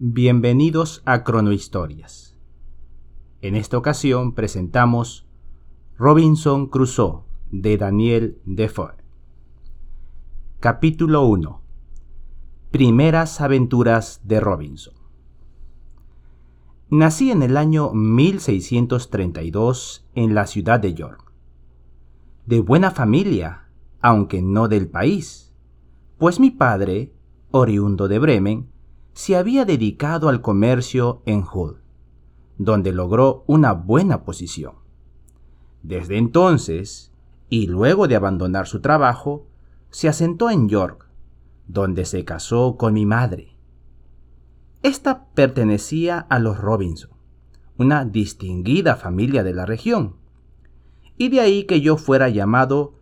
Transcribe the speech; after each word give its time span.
Bienvenidos 0.00 1.02
a 1.06 1.24
Cronohistorias. 1.24 2.36
En 3.40 3.56
esta 3.56 3.76
ocasión 3.76 4.32
presentamos 4.32 5.26
Robinson 5.96 6.68
Crusoe 6.68 7.24
de 7.50 7.76
Daniel 7.76 8.40
Defoe. 8.44 8.94
Capítulo 10.60 11.26
1. 11.26 11.62
Primeras 12.70 13.40
aventuras 13.40 14.20
de 14.22 14.38
Robinson. 14.38 14.94
Nací 16.90 17.32
en 17.32 17.42
el 17.42 17.56
año 17.56 17.92
1632 17.92 20.06
en 20.14 20.32
la 20.32 20.46
ciudad 20.46 20.78
de 20.78 20.94
York. 20.94 21.32
De 22.46 22.60
buena 22.60 22.92
familia, 22.92 23.68
aunque 24.00 24.42
no 24.42 24.68
del 24.68 24.86
país, 24.86 25.52
pues 26.18 26.38
mi 26.38 26.52
padre, 26.52 27.12
oriundo 27.50 28.06
de 28.06 28.20
Bremen, 28.20 28.77
se 29.18 29.34
había 29.34 29.64
dedicado 29.64 30.28
al 30.28 30.42
comercio 30.42 31.22
en 31.26 31.42
Hull, 31.42 31.78
donde 32.56 32.92
logró 32.92 33.42
una 33.48 33.72
buena 33.72 34.22
posición. 34.22 34.74
Desde 35.82 36.18
entonces, 36.18 37.10
y 37.48 37.66
luego 37.66 38.06
de 38.06 38.14
abandonar 38.14 38.68
su 38.68 38.80
trabajo, 38.80 39.48
se 39.90 40.08
asentó 40.08 40.50
en 40.50 40.68
York, 40.68 41.08
donde 41.66 42.04
se 42.04 42.24
casó 42.24 42.76
con 42.76 42.94
mi 42.94 43.06
madre. 43.06 43.56
Esta 44.84 45.24
pertenecía 45.34 46.20
a 46.20 46.38
los 46.38 46.56
Robinson, 46.56 47.10
una 47.76 48.04
distinguida 48.04 48.94
familia 48.94 49.42
de 49.42 49.52
la 49.52 49.66
región, 49.66 50.14
y 51.16 51.28
de 51.28 51.40
ahí 51.40 51.64
que 51.64 51.80
yo 51.80 51.96
fuera 51.96 52.28
llamado 52.28 52.94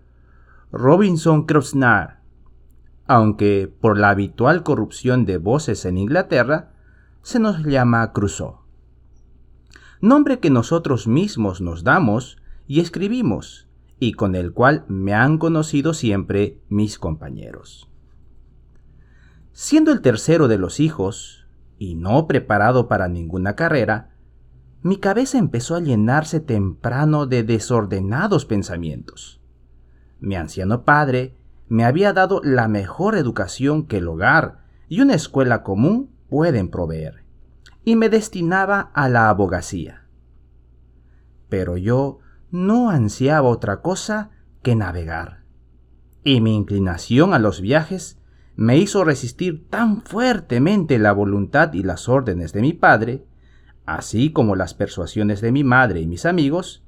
Robinson 0.73 1.45
Krosnar, 1.45 2.23
aunque 3.07 3.73
por 3.81 3.99
la 3.99 4.11
habitual 4.11 4.63
corrupción 4.63 5.25
de 5.25 5.39
voces 5.39 5.85
en 5.85 5.99
Inglaterra, 5.99 6.73
se 7.23 7.39
nos 7.39 7.65
llama 7.65 8.13
Crusoe. 8.13 8.57
Nombre 10.01 10.39
que 10.41 10.51
nosotros 10.51 11.07
mismos 11.07 11.61
nos 11.61 11.85
damos 11.85 12.39
y 12.67 12.81
escribimos, 12.81 13.69
y 13.99 14.13
con 14.13 14.35
el 14.35 14.53
cual 14.53 14.85
me 14.89 15.15
han 15.15 15.39
conocido 15.39 15.95
siempre 15.95 16.61
mis 16.69 16.99
compañeros. 16.99 17.89
Siendo 19.53 19.91
el 19.93 20.03
tercero 20.03 20.49
de 20.49 20.59
los 20.59 20.81
hijos, 20.81 21.47
y 21.79 21.95
no 21.95 22.27
preparado 22.27 22.89
para 22.89 23.09
ninguna 23.09 23.55
carrera, 23.55 24.11
mi 24.83 24.99
cabeza 24.99 25.39
empezó 25.39 25.75
a 25.75 25.81
llenarse 25.81 26.41
temprano 26.41 27.27
de 27.27 27.43
desordenados 27.43 28.45
pensamientos. 28.45 29.41
Mi 30.21 30.37
anciano 30.37 30.85
padre 30.85 31.37
me 31.69 31.85
había 31.85 32.13
dado 32.13 32.41
la 32.45 32.69
mejor 32.69 33.17
educación 33.17 33.87
que 33.87 33.99
el 33.99 34.09
hogar 34.09 34.65
y 34.89 35.01
una 35.01 35.15
escuela 35.15 35.63
común 35.63 36.11
pueden 36.29 36.71
proveer, 36.71 37.25
y 37.85 37.97
me 37.97 38.09
destinaba 38.09 38.91
a 38.95 39.09
la 39.09 39.29
abogacía. 39.29 40.07
Pero 41.49 41.77
yo 41.77 42.19
no 42.51 42.91
ansiaba 42.91 43.49
otra 43.49 43.81
cosa 43.81 44.31
que 44.63 44.77
navegar, 44.77 45.45
y 46.23 46.41
mi 46.41 46.55
inclinación 46.55 47.35
a 47.35 47.39
los 47.39 47.61
viajes 47.61 48.19
me 48.57 48.79
hizo 48.79 49.05
resistir 49.05 49.69
tan 49.69 50.03
fuertemente 50.03 50.99
la 50.99 51.13
voluntad 51.13 51.73
y 51.75 51.83
las 51.83 52.09
órdenes 52.09 52.53
de 52.53 52.63
mi 52.63 52.73
padre, 52.73 53.27
así 53.85 54.33
como 54.33 54.57
las 54.57 54.75
persuasiones 54.75 55.41
de 55.41 55.53
mi 55.53 55.63
madre 55.63 56.01
y 56.01 56.07
mis 56.07 56.25
amigos, 56.25 56.83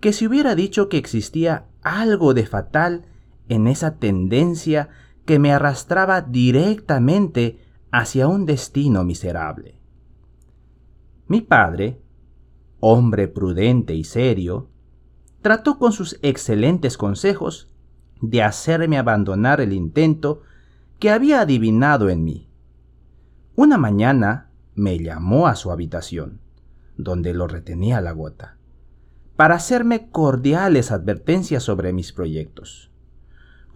que 0.00 0.12
si 0.12 0.26
hubiera 0.26 0.54
dicho 0.54 0.88
que 0.88 0.98
existía 0.98 1.66
algo 1.82 2.34
de 2.34 2.46
fatal 2.46 3.06
en 3.48 3.66
esa 3.66 3.96
tendencia 3.96 4.88
que 5.24 5.38
me 5.38 5.52
arrastraba 5.52 6.22
directamente 6.22 7.60
hacia 7.90 8.28
un 8.28 8.46
destino 8.46 9.04
miserable. 9.04 9.80
Mi 11.28 11.40
padre, 11.40 12.00
hombre 12.80 13.26
prudente 13.26 13.94
y 13.94 14.04
serio, 14.04 14.68
trató 15.42 15.78
con 15.78 15.92
sus 15.92 16.18
excelentes 16.22 16.96
consejos 16.96 17.68
de 18.20 18.42
hacerme 18.42 18.98
abandonar 18.98 19.60
el 19.60 19.72
intento 19.72 20.42
que 20.98 21.10
había 21.10 21.40
adivinado 21.40 22.08
en 22.08 22.24
mí. 22.24 22.48
Una 23.54 23.78
mañana 23.78 24.50
me 24.74 24.98
llamó 24.98 25.46
a 25.46 25.56
su 25.56 25.70
habitación, 25.70 26.40
donde 26.96 27.34
lo 27.34 27.46
retenía 27.46 28.00
la 28.00 28.12
gota, 28.12 28.56
para 29.36 29.54
hacerme 29.54 30.10
cordiales 30.10 30.92
advertencias 30.92 31.62
sobre 31.62 31.92
mis 31.92 32.12
proyectos. 32.12 32.90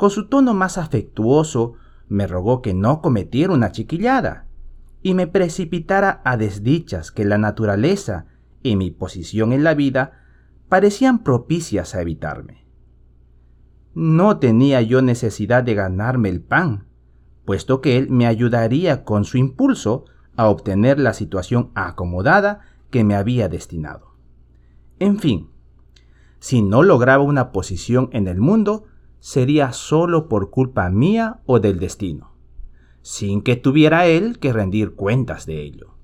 Con 0.00 0.09
su 0.09 0.28
tono 0.28 0.55
más 0.55 0.78
afectuoso, 0.78 1.75
me 2.09 2.27
rogó 2.27 2.62
que 2.62 2.72
no 2.72 3.03
cometiera 3.03 3.53
una 3.53 3.71
chiquillada 3.71 4.47
y 5.03 5.12
me 5.12 5.27
precipitara 5.27 6.22
a 6.25 6.38
desdichas 6.38 7.12
que 7.12 7.27
la 7.27 7.37
naturaleza 7.37 8.25
y 8.62 8.77
mi 8.77 8.91
posición 8.91 9.53
en 9.53 9.62
la 9.62 9.75
vida 9.75 10.12
parecían 10.71 11.19
propicias 11.19 11.94
a 11.94 12.00
evitarme. 12.00 12.65
No 13.93 14.39
tenía 14.39 14.81
yo 14.81 15.03
necesidad 15.03 15.65
de 15.65 15.75
ganarme 15.75 16.31
el 16.31 16.41
pan, 16.41 16.87
puesto 17.44 17.83
que 17.83 17.99
él 17.99 18.09
me 18.09 18.27
ayudaría 18.27 19.05
con 19.05 19.27
su 19.27 19.37
impulso 19.37 20.06
a 20.34 20.49
obtener 20.49 20.99
la 20.99 21.12
situación 21.12 21.72
acomodada 21.75 22.62
que 22.89 23.05
me 23.05 23.16
había 23.16 23.50
destinado. 23.50 24.15
En 24.99 25.19
fin, 25.19 25.50
si 26.39 26.62
no 26.62 26.83
lograba 26.83 27.22
una 27.22 27.53
posición 27.53 28.09
en 28.15 28.28
el 28.28 28.41
mundo, 28.41 28.87
sería 29.20 29.72
solo 29.72 30.28
por 30.28 30.50
culpa 30.50 30.88
mía 30.91 31.41
o 31.47 31.60
del 31.60 31.78
destino, 31.78 32.34
sin 33.03 33.42
que 33.42 33.56
tuviera 33.56 34.06
él 34.06 34.38
que 34.38 34.53
rendir 34.53 34.94
cuentas 34.94 35.47
de 35.47 35.62
ello, 35.62 35.94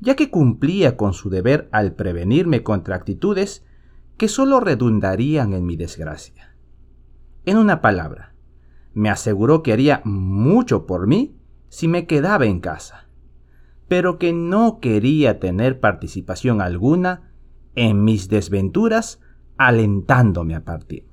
ya 0.00 0.14
que 0.14 0.30
cumplía 0.30 0.96
con 0.96 1.12
su 1.12 1.30
deber 1.30 1.68
al 1.72 1.94
prevenirme 1.94 2.62
contra 2.62 2.96
actitudes 2.96 3.64
que 4.16 4.28
solo 4.28 4.60
redundarían 4.60 5.54
en 5.54 5.64
mi 5.64 5.76
desgracia. 5.76 6.54
En 7.46 7.56
una 7.56 7.80
palabra, 7.80 8.34
me 8.92 9.08
aseguró 9.08 9.62
que 9.62 9.72
haría 9.72 10.02
mucho 10.04 10.86
por 10.86 11.06
mí 11.06 11.36
si 11.68 11.88
me 11.88 12.06
quedaba 12.06 12.44
en 12.44 12.60
casa, 12.60 13.08
pero 13.88 14.18
que 14.18 14.32
no 14.32 14.78
quería 14.80 15.40
tener 15.40 15.80
participación 15.80 16.60
alguna 16.60 17.32
en 17.74 18.04
mis 18.04 18.28
desventuras 18.28 19.20
alentándome 19.56 20.54
a 20.54 20.64
partir. 20.64 21.09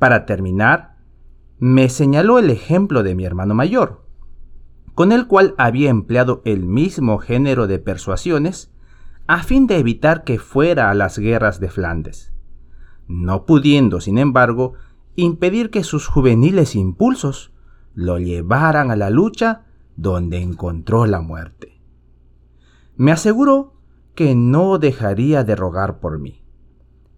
Para 0.00 0.24
terminar, 0.24 0.96
me 1.58 1.90
señaló 1.90 2.38
el 2.38 2.48
ejemplo 2.48 3.02
de 3.02 3.14
mi 3.14 3.26
hermano 3.26 3.54
mayor, 3.54 4.06
con 4.94 5.12
el 5.12 5.26
cual 5.26 5.54
había 5.58 5.90
empleado 5.90 6.40
el 6.46 6.64
mismo 6.64 7.18
género 7.18 7.66
de 7.66 7.78
persuasiones 7.78 8.72
a 9.26 9.42
fin 9.42 9.66
de 9.66 9.76
evitar 9.76 10.24
que 10.24 10.38
fuera 10.38 10.90
a 10.90 10.94
las 10.94 11.18
guerras 11.18 11.60
de 11.60 11.68
Flandes, 11.68 12.32
no 13.08 13.44
pudiendo, 13.44 14.00
sin 14.00 14.16
embargo, 14.16 14.72
impedir 15.16 15.68
que 15.68 15.84
sus 15.84 16.06
juveniles 16.06 16.76
impulsos 16.76 17.52
lo 17.92 18.18
llevaran 18.18 18.90
a 18.90 18.96
la 18.96 19.10
lucha 19.10 19.66
donde 19.96 20.40
encontró 20.40 21.04
la 21.04 21.20
muerte. 21.20 21.78
Me 22.96 23.12
aseguró 23.12 23.74
que 24.14 24.34
no 24.34 24.78
dejaría 24.78 25.44
de 25.44 25.56
rogar 25.56 26.00
por 26.00 26.18
mí, 26.18 26.42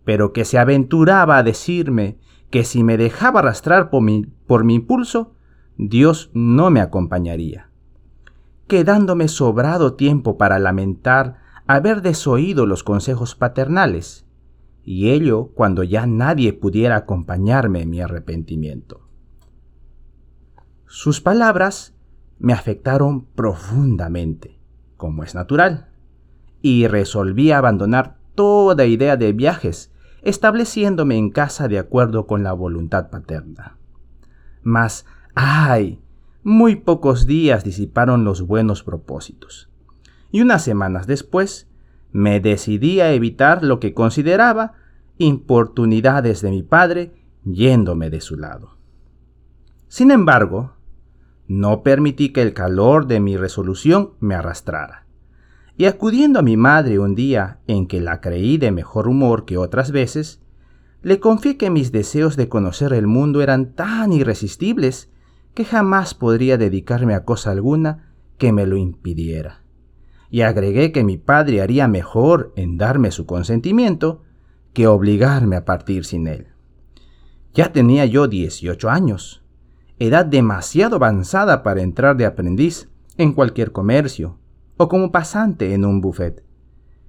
pero 0.04 0.32
que 0.32 0.44
se 0.44 0.58
aventuraba 0.58 1.38
a 1.38 1.42
decirme 1.44 2.18
que 2.52 2.64
si 2.64 2.84
me 2.84 2.98
dejaba 2.98 3.40
arrastrar 3.40 3.88
por 3.88 4.02
mi, 4.02 4.26
por 4.46 4.62
mi 4.62 4.74
impulso, 4.74 5.32
Dios 5.78 6.30
no 6.34 6.70
me 6.70 6.82
acompañaría, 6.82 7.70
quedándome 8.68 9.28
sobrado 9.28 9.94
tiempo 9.94 10.36
para 10.36 10.58
lamentar 10.58 11.38
haber 11.66 12.02
desoído 12.02 12.66
los 12.66 12.84
consejos 12.84 13.34
paternales, 13.34 14.26
y 14.84 15.10
ello 15.10 15.46
cuando 15.54 15.82
ya 15.82 16.06
nadie 16.06 16.52
pudiera 16.52 16.96
acompañarme 16.96 17.80
en 17.80 17.90
mi 17.90 18.02
arrepentimiento. 18.02 19.00
Sus 20.86 21.22
palabras 21.22 21.94
me 22.38 22.52
afectaron 22.52 23.24
profundamente, 23.24 24.60
como 24.98 25.24
es 25.24 25.34
natural, 25.34 25.88
y 26.60 26.86
resolví 26.86 27.50
abandonar 27.50 28.18
toda 28.34 28.84
idea 28.84 29.16
de 29.16 29.32
viajes 29.32 29.91
estableciéndome 30.22 31.16
en 31.16 31.30
casa 31.30 31.68
de 31.68 31.78
acuerdo 31.78 32.26
con 32.26 32.42
la 32.42 32.52
voluntad 32.52 33.10
paterna. 33.10 33.76
Mas, 34.62 35.04
ay, 35.34 36.00
muy 36.42 36.76
pocos 36.76 37.26
días 37.26 37.64
disiparon 37.64 38.24
los 38.24 38.42
buenos 38.42 38.82
propósitos. 38.82 39.68
Y 40.30 40.40
unas 40.40 40.62
semanas 40.62 41.06
después, 41.06 41.68
me 42.12 42.40
decidí 42.40 43.00
a 43.00 43.12
evitar 43.12 43.64
lo 43.64 43.80
que 43.80 43.94
consideraba 43.94 44.74
importunidades 45.18 46.40
de 46.40 46.50
mi 46.50 46.62
padre 46.62 47.12
yéndome 47.44 48.10
de 48.10 48.20
su 48.20 48.36
lado. 48.36 48.76
Sin 49.88 50.10
embargo, 50.10 50.74
no 51.48 51.82
permití 51.82 52.32
que 52.32 52.42
el 52.42 52.54
calor 52.54 53.06
de 53.06 53.20
mi 53.20 53.36
resolución 53.36 54.12
me 54.20 54.34
arrastrara 54.34 55.02
y 55.82 55.86
acudiendo 55.86 56.38
a 56.38 56.42
mi 56.42 56.56
madre 56.56 57.00
un 57.00 57.16
día 57.16 57.58
en 57.66 57.88
que 57.88 58.00
la 58.00 58.20
creí 58.20 58.56
de 58.56 58.70
mejor 58.70 59.08
humor 59.08 59.44
que 59.44 59.58
otras 59.58 59.90
veces, 59.90 60.40
le 61.02 61.18
confié 61.18 61.56
que 61.56 61.70
mis 61.70 61.90
deseos 61.90 62.36
de 62.36 62.48
conocer 62.48 62.92
el 62.92 63.08
mundo 63.08 63.42
eran 63.42 63.72
tan 63.74 64.12
irresistibles 64.12 65.10
que 65.54 65.64
jamás 65.64 66.14
podría 66.14 66.56
dedicarme 66.56 67.14
a 67.14 67.24
cosa 67.24 67.50
alguna 67.50 68.12
que 68.38 68.52
me 68.52 68.64
lo 68.64 68.76
impidiera. 68.76 69.64
Y 70.30 70.42
agregué 70.42 70.92
que 70.92 71.02
mi 71.02 71.18
padre 71.18 71.60
haría 71.60 71.88
mejor 71.88 72.52
en 72.54 72.78
darme 72.78 73.10
su 73.10 73.26
consentimiento 73.26 74.22
que 74.74 74.86
obligarme 74.86 75.56
a 75.56 75.64
partir 75.64 76.04
sin 76.04 76.28
él. 76.28 76.46
Ya 77.54 77.72
tenía 77.72 78.06
yo 78.06 78.28
18 78.28 78.88
años, 78.88 79.42
edad 79.98 80.26
demasiado 80.26 80.94
avanzada 80.94 81.64
para 81.64 81.82
entrar 81.82 82.16
de 82.16 82.26
aprendiz 82.26 82.88
en 83.18 83.32
cualquier 83.32 83.72
comercio 83.72 84.38
o 84.76 84.88
como 84.88 85.12
pasante 85.12 85.74
en 85.74 85.84
un 85.84 86.00
buffet. 86.00 86.44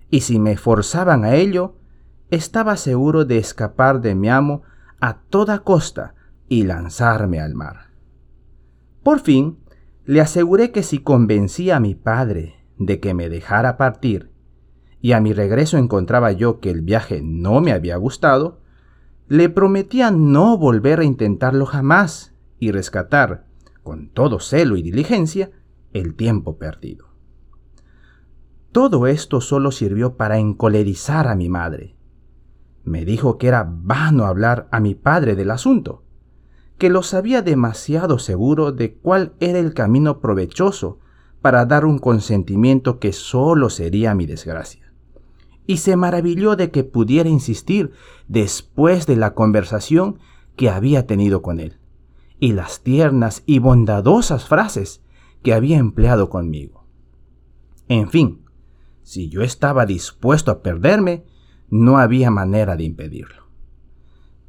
Y 0.10 0.22
si 0.22 0.40
me 0.40 0.58
forzaban 0.58 1.26
a 1.26 1.36
ello, 1.36 1.76
estaba 2.30 2.78
seguro 2.78 3.26
de 3.26 3.38
escapar 3.38 4.02
de 4.02 4.16
mi 4.16 4.30
amo 4.30 4.64
a 5.00 5.22
toda 5.22 5.60
costa 5.60 6.16
y 6.48 6.64
lanzarme 6.64 7.40
al 7.40 7.56
mar. 7.56 7.92
Por 9.04 9.20
fin, 9.20 9.60
le 10.06 10.22
aseguré 10.22 10.72
que 10.72 10.84
si 10.84 11.00
convencía 11.00 11.78
a 11.78 11.80
mi 11.80 11.96
padre 11.96 12.56
de 12.78 13.00
que 13.00 13.14
me 13.14 13.30
dejara 13.30 13.78
partir, 13.78 14.32
y 15.02 15.12
a 15.12 15.20
mi 15.20 15.34
regreso 15.34 15.78
encontraba 15.78 16.32
yo 16.32 16.60
que 16.60 16.70
el 16.70 16.82
viaje 16.82 17.22
no 17.22 17.60
me 17.60 17.74
había 17.74 17.98
gustado, 17.98 18.62
le 19.28 19.50
prometía 19.50 20.12
no 20.12 20.58
volver 20.58 21.00
a 21.00 21.04
intentarlo 21.04 21.66
jamás 21.66 22.34
y 22.60 22.72
rescatar, 22.72 23.46
con 23.84 24.10
todo 24.10 24.40
celo 24.40 24.78
y 24.78 24.82
diligencia, 24.82 25.52
el 25.92 26.16
tiempo 26.16 26.58
perdido. 26.58 27.13
Todo 28.74 29.06
esto 29.06 29.40
solo 29.40 29.72
sirvió 29.72 30.18
para 30.18 30.40
encolerizar 30.40 31.28
a 31.28 31.36
mi 31.36 31.48
madre. 31.48 31.96
Me 32.84 33.06
dijo 33.06 33.38
que 33.38 33.48
era 33.48 33.70
vano 33.72 34.26
hablar 34.26 34.68
a 34.72 34.80
mi 34.80 34.96
padre 34.96 35.36
del 35.36 35.52
asunto, 35.52 36.04
que 36.80 36.90
lo 36.90 37.04
sabía 37.04 37.44
demasiado 37.44 38.18
seguro 38.18 38.72
de 38.72 38.96
cuál 38.96 39.34
era 39.40 39.60
el 39.60 39.76
camino 39.76 40.22
provechoso 40.22 40.98
para 41.40 41.68
dar 41.68 41.86
un 41.86 42.00
consentimiento 42.00 42.98
que 42.98 43.14
solo 43.14 43.70
sería 43.70 44.16
mi 44.16 44.26
desgracia. 44.26 44.92
Y 45.68 45.78
se 45.78 45.96
maravilló 45.96 46.56
de 46.56 46.72
que 46.72 46.84
pudiera 46.84 47.30
insistir 47.30 47.92
después 48.28 49.06
de 49.06 49.18
la 49.18 49.36
conversación 49.36 50.18
que 50.56 50.72
había 50.72 51.06
tenido 51.06 51.44
con 51.44 51.60
él, 51.60 51.78
y 52.40 52.54
las 52.54 52.82
tiernas 52.82 53.44
y 53.46 53.60
bondadosas 53.60 54.48
frases 54.48 55.04
que 55.44 55.54
había 55.54 55.78
empleado 55.78 56.32
conmigo. 56.32 56.88
En 57.88 58.10
fin, 58.10 58.43
si 59.04 59.30
yo 59.30 59.42
estaba 59.42 59.86
dispuesto 59.86 60.52
a 60.52 60.62
perderme, 60.62 61.26
no 61.70 61.98
había 61.98 62.32
manera 62.32 62.76
de 62.76 62.84
impedirlo. 62.84 63.44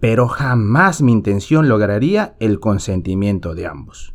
Pero 0.00 0.28
jamás 0.28 1.02
mi 1.02 1.12
intención 1.12 1.68
lograría 1.68 2.36
el 2.40 2.60
consentimiento 2.60 3.54
de 3.54 3.66
ambos. 3.66 4.14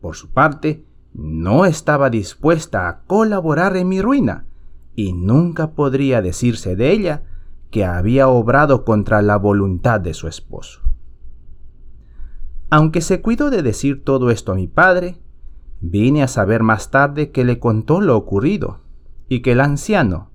Por 0.00 0.16
su 0.16 0.30
parte, 0.30 0.84
no 1.12 1.64
estaba 1.64 2.10
dispuesta 2.10 2.88
a 2.88 3.02
colaborar 3.04 3.76
en 3.76 3.88
mi 3.88 4.02
ruina, 4.02 4.46
y 4.94 5.12
nunca 5.12 5.72
podría 5.72 6.22
decirse 6.22 6.76
de 6.76 6.90
ella 6.90 7.24
que 7.70 7.84
había 7.84 8.28
obrado 8.28 8.84
contra 8.84 9.22
la 9.22 9.36
voluntad 9.36 10.00
de 10.00 10.14
su 10.14 10.28
esposo. 10.28 10.80
Aunque 12.70 13.00
se 13.00 13.20
cuidó 13.20 13.50
de 13.50 13.62
decir 13.62 14.04
todo 14.04 14.30
esto 14.30 14.52
a 14.52 14.54
mi 14.54 14.66
padre, 14.66 15.20
Vine 15.80 16.22
a 16.22 16.28
saber 16.28 16.62
más 16.62 16.90
tarde 16.90 17.30
que 17.30 17.44
le 17.44 17.58
contó 17.58 18.00
lo 18.00 18.16
ocurrido 18.16 18.80
y 19.28 19.40
que 19.40 19.52
el 19.52 19.60
anciano, 19.60 20.30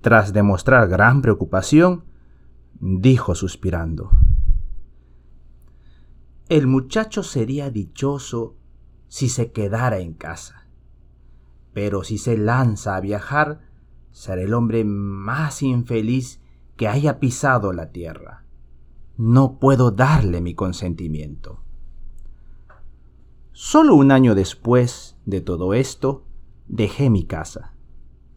tras 0.00 0.32
demostrar 0.32 0.88
gran 0.88 1.22
preocupación, 1.22 2.04
dijo 2.80 3.34
suspirando, 3.34 4.10
El 6.48 6.66
muchacho 6.66 7.22
sería 7.22 7.70
dichoso 7.70 8.56
si 9.08 9.28
se 9.28 9.52
quedara 9.52 9.98
en 9.98 10.14
casa, 10.14 10.66
pero 11.72 12.04
si 12.04 12.18
se 12.18 12.36
lanza 12.36 12.96
a 12.96 13.00
viajar, 13.00 13.60
será 14.10 14.42
el 14.42 14.54
hombre 14.54 14.84
más 14.84 15.62
infeliz 15.62 16.40
que 16.76 16.88
haya 16.88 17.20
pisado 17.20 17.72
la 17.72 17.90
tierra. 17.90 18.44
No 19.16 19.58
puedo 19.58 19.90
darle 19.90 20.40
mi 20.40 20.54
consentimiento. 20.54 21.60
Solo 23.52 23.94
un 23.94 24.10
año 24.10 24.34
después 24.34 25.16
de 25.24 25.40
todo 25.40 25.74
esto, 25.74 26.24
dejé 26.66 27.10
mi 27.10 27.24
casa, 27.24 27.73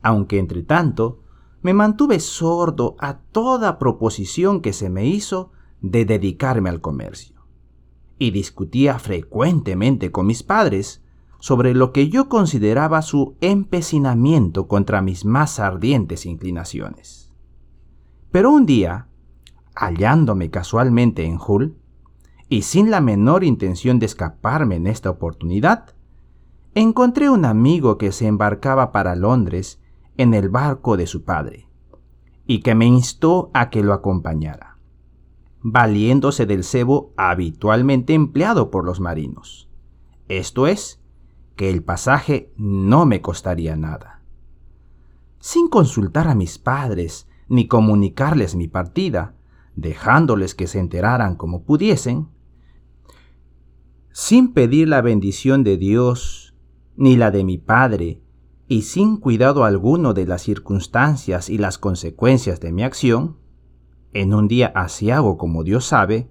aunque 0.01 0.39
entre 0.39 0.63
tanto 0.63 1.23
me 1.61 1.73
mantuve 1.73 2.19
sordo 2.19 2.95
a 2.99 3.17
toda 3.17 3.79
proposición 3.79 4.61
que 4.61 4.73
se 4.73 4.89
me 4.89 5.05
hizo 5.05 5.51
de 5.81 6.05
dedicarme 6.05 6.69
al 6.69 6.81
comercio, 6.81 7.41
y 8.17 8.31
discutía 8.31 8.99
frecuentemente 8.99 10.11
con 10.11 10.27
mis 10.27 10.43
padres 10.43 11.03
sobre 11.39 11.73
lo 11.73 11.93
que 11.93 12.09
yo 12.09 12.29
consideraba 12.29 13.01
su 13.01 13.35
empecinamiento 13.41 14.67
contra 14.67 15.01
mis 15.01 15.25
más 15.25 15.59
ardientes 15.59 16.25
inclinaciones. 16.25 17.31
Pero 18.31 18.51
un 18.51 18.65
día, 18.65 19.07
hallándome 19.75 20.49
casualmente 20.49 21.25
en 21.25 21.37
Hull, 21.37 21.77
y 22.49 22.63
sin 22.63 22.89
la 22.89 23.01
menor 23.01 23.43
intención 23.43 23.99
de 23.99 24.05
escaparme 24.05 24.75
en 24.75 24.87
esta 24.87 25.09
oportunidad, 25.09 25.93
encontré 26.75 27.29
un 27.29 27.45
amigo 27.45 27.97
que 27.97 28.11
se 28.11 28.27
embarcaba 28.27 28.91
para 28.91 29.15
Londres 29.15 29.79
en 30.17 30.33
el 30.33 30.49
barco 30.49 30.97
de 30.97 31.07
su 31.07 31.23
padre, 31.23 31.67
y 32.45 32.61
que 32.61 32.75
me 32.75 32.85
instó 32.85 33.51
a 33.53 33.69
que 33.69 33.83
lo 33.83 33.93
acompañara, 33.93 34.77
valiéndose 35.61 36.45
del 36.45 36.63
cebo 36.63 37.13
habitualmente 37.17 38.13
empleado 38.13 38.71
por 38.71 38.85
los 38.85 38.99
marinos. 38.99 39.69
Esto 40.27 40.67
es, 40.67 41.01
que 41.55 41.69
el 41.69 41.83
pasaje 41.83 42.53
no 42.55 43.05
me 43.05 43.21
costaría 43.21 43.75
nada. 43.75 44.21
Sin 45.39 45.67
consultar 45.67 46.27
a 46.27 46.35
mis 46.35 46.59
padres 46.59 47.27
ni 47.49 47.67
comunicarles 47.67 48.55
mi 48.55 48.67
partida, 48.67 49.35
dejándoles 49.75 50.55
que 50.55 50.67
se 50.67 50.79
enteraran 50.79 51.35
como 51.35 51.63
pudiesen, 51.63 52.27
sin 54.11 54.53
pedir 54.53 54.87
la 54.87 55.01
bendición 55.01 55.63
de 55.63 55.77
Dios 55.77 56.55
ni 56.95 57.15
la 57.15 57.29
de 57.29 57.43
mi 57.43 57.59
Padre, 57.59 58.19
y 58.67 58.81
sin 58.83 59.17
cuidado 59.17 59.63
alguno 59.63 60.13
de 60.13 60.25
las 60.25 60.41
circunstancias 60.41 61.49
y 61.49 61.57
las 61.57 61.77
consecuencias 61.77 62.59
de 62.59 62.71
mi 62.71 62.83
acción, 62.83 63.37
en 64.13 64.33
un 64.33 64.47
día 64.47 64.71
asiago 64.75 65.37
como 65.37 65.63
Dios 65.63 65.85
sabe, 65.85 66.29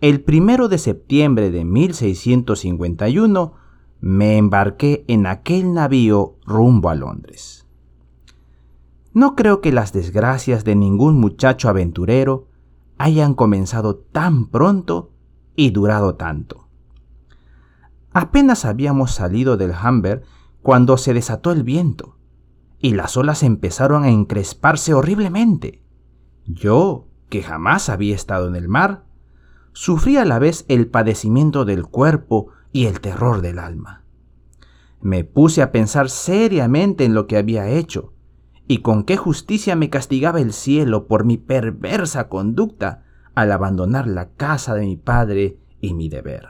el 0.00 0.22
primero 0.22 0.68
de 0.68 0.78
septiembre 0.78 1.50
de 1.50 1.64
1651 1.64 3.52
me 4.00 4.36
embarqué 4.38 5.04
en 5.08 5.26
aquel 5.26 5.74
navío 5.74 6.36
rumbo 6.46 6.88
a 6.88 6.94
Londres. 6.94 7.66
No 9.12 9.34
creo 9.34 9.60
que 9.60 9.72
las 9.72 9.92
desgracias 9.92 10.62
de 10.64 10.76
ningún 10.76 11.18
muchacho 11.18 11.68
aventurero 11.68 12.46
hayan 12.98 13.34
comenzado 13.34 13.96
tan 13.96 14.46
pronto 14.46 15.10
y 15.56 15.70
durado 15.70 16.14
tanto. 16.14 16.68
Apenas 18.12 18.64
habíamos 18.64 19.10
salido 19.12 19.56
del 19.56 19.72
Humber 19.72 20.22
cuando 20.68 20.98
se 20.98 21.14
desató 21.14 21.50
el 21.50 21.62
viento 21.62 22.18
y 22.78 22.92
las 22.92 23.16
olas 23.16 23.42
empezaron 23.42 24.04
a 24.04 24.10
encresparse 24.10 24.92
horriblemente. 24.92 25.82
Yo, 26.44 27.08
que 27.30 27.42
jamás 27.42 27.88
había 27.88 28.14
estado 28.14 28.48
en 28.48 28.54
el 28.54 28.68
mar, 28.68 29.06
sufrí 29.72 30.18
a 30.18 30.26
la 30.26 30.38
vez 30.38 30.66
el 30.68 30.86
padecimiento 30.86 31.64
del 31.64 31.86
cuerpo 31.86 32.48
y 32.70 32.84
el 32.84 33.00
terror 33.00 33.40
del 33.40 33.60
alma. 33.60 34.04
Me 35.00 35.24
puse 35.24 35.62
a 35.62 35.72
pensar 35.72 36.10
seriamente 36.10 37.06
en 37.06 37.14
lo 37.14 37.26
que 37.26 37.38
había 37.38 37.70
hecho 37.70 38.12
y 38.66 38.82
con 38.82 39.04
qué 39.04 39.16
justicia 39.16 39.74
me 39.74 39.88
castigaba 39.88 40.38
el 40.38 40.52
cielo 40.52 41.06
por 41.06 41.24
mi 41.24 41.38
perversa 41.38 42.28
conducta 42.28 43.04
al 43.34 43.52
abandonar 43.52 44.06
la 44.06 44.32
casa 44.32 44.74
de 44.74 44.84
mi 44.84 44.98
padre 44.98 45.56
y 45.80 45.94
mi 45.94 46.10
deber. 46.10 46.46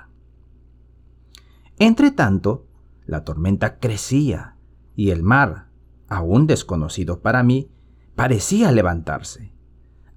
Entre 1.78 2.10
tanto, 2.10 2.67
la 3.08 3.24
tormenta 3.24 3.78
crecía 3.78 4.56
y 4.94 5.10
el 5.10 5.22
mar, 5.22 5.68
aún 6.08 6.46
desconocido 6.46 7.20
para 7.20 7.42
mí, 7.42 7.70
parecía 8.14 8.70
levantarse, 8.70 9.54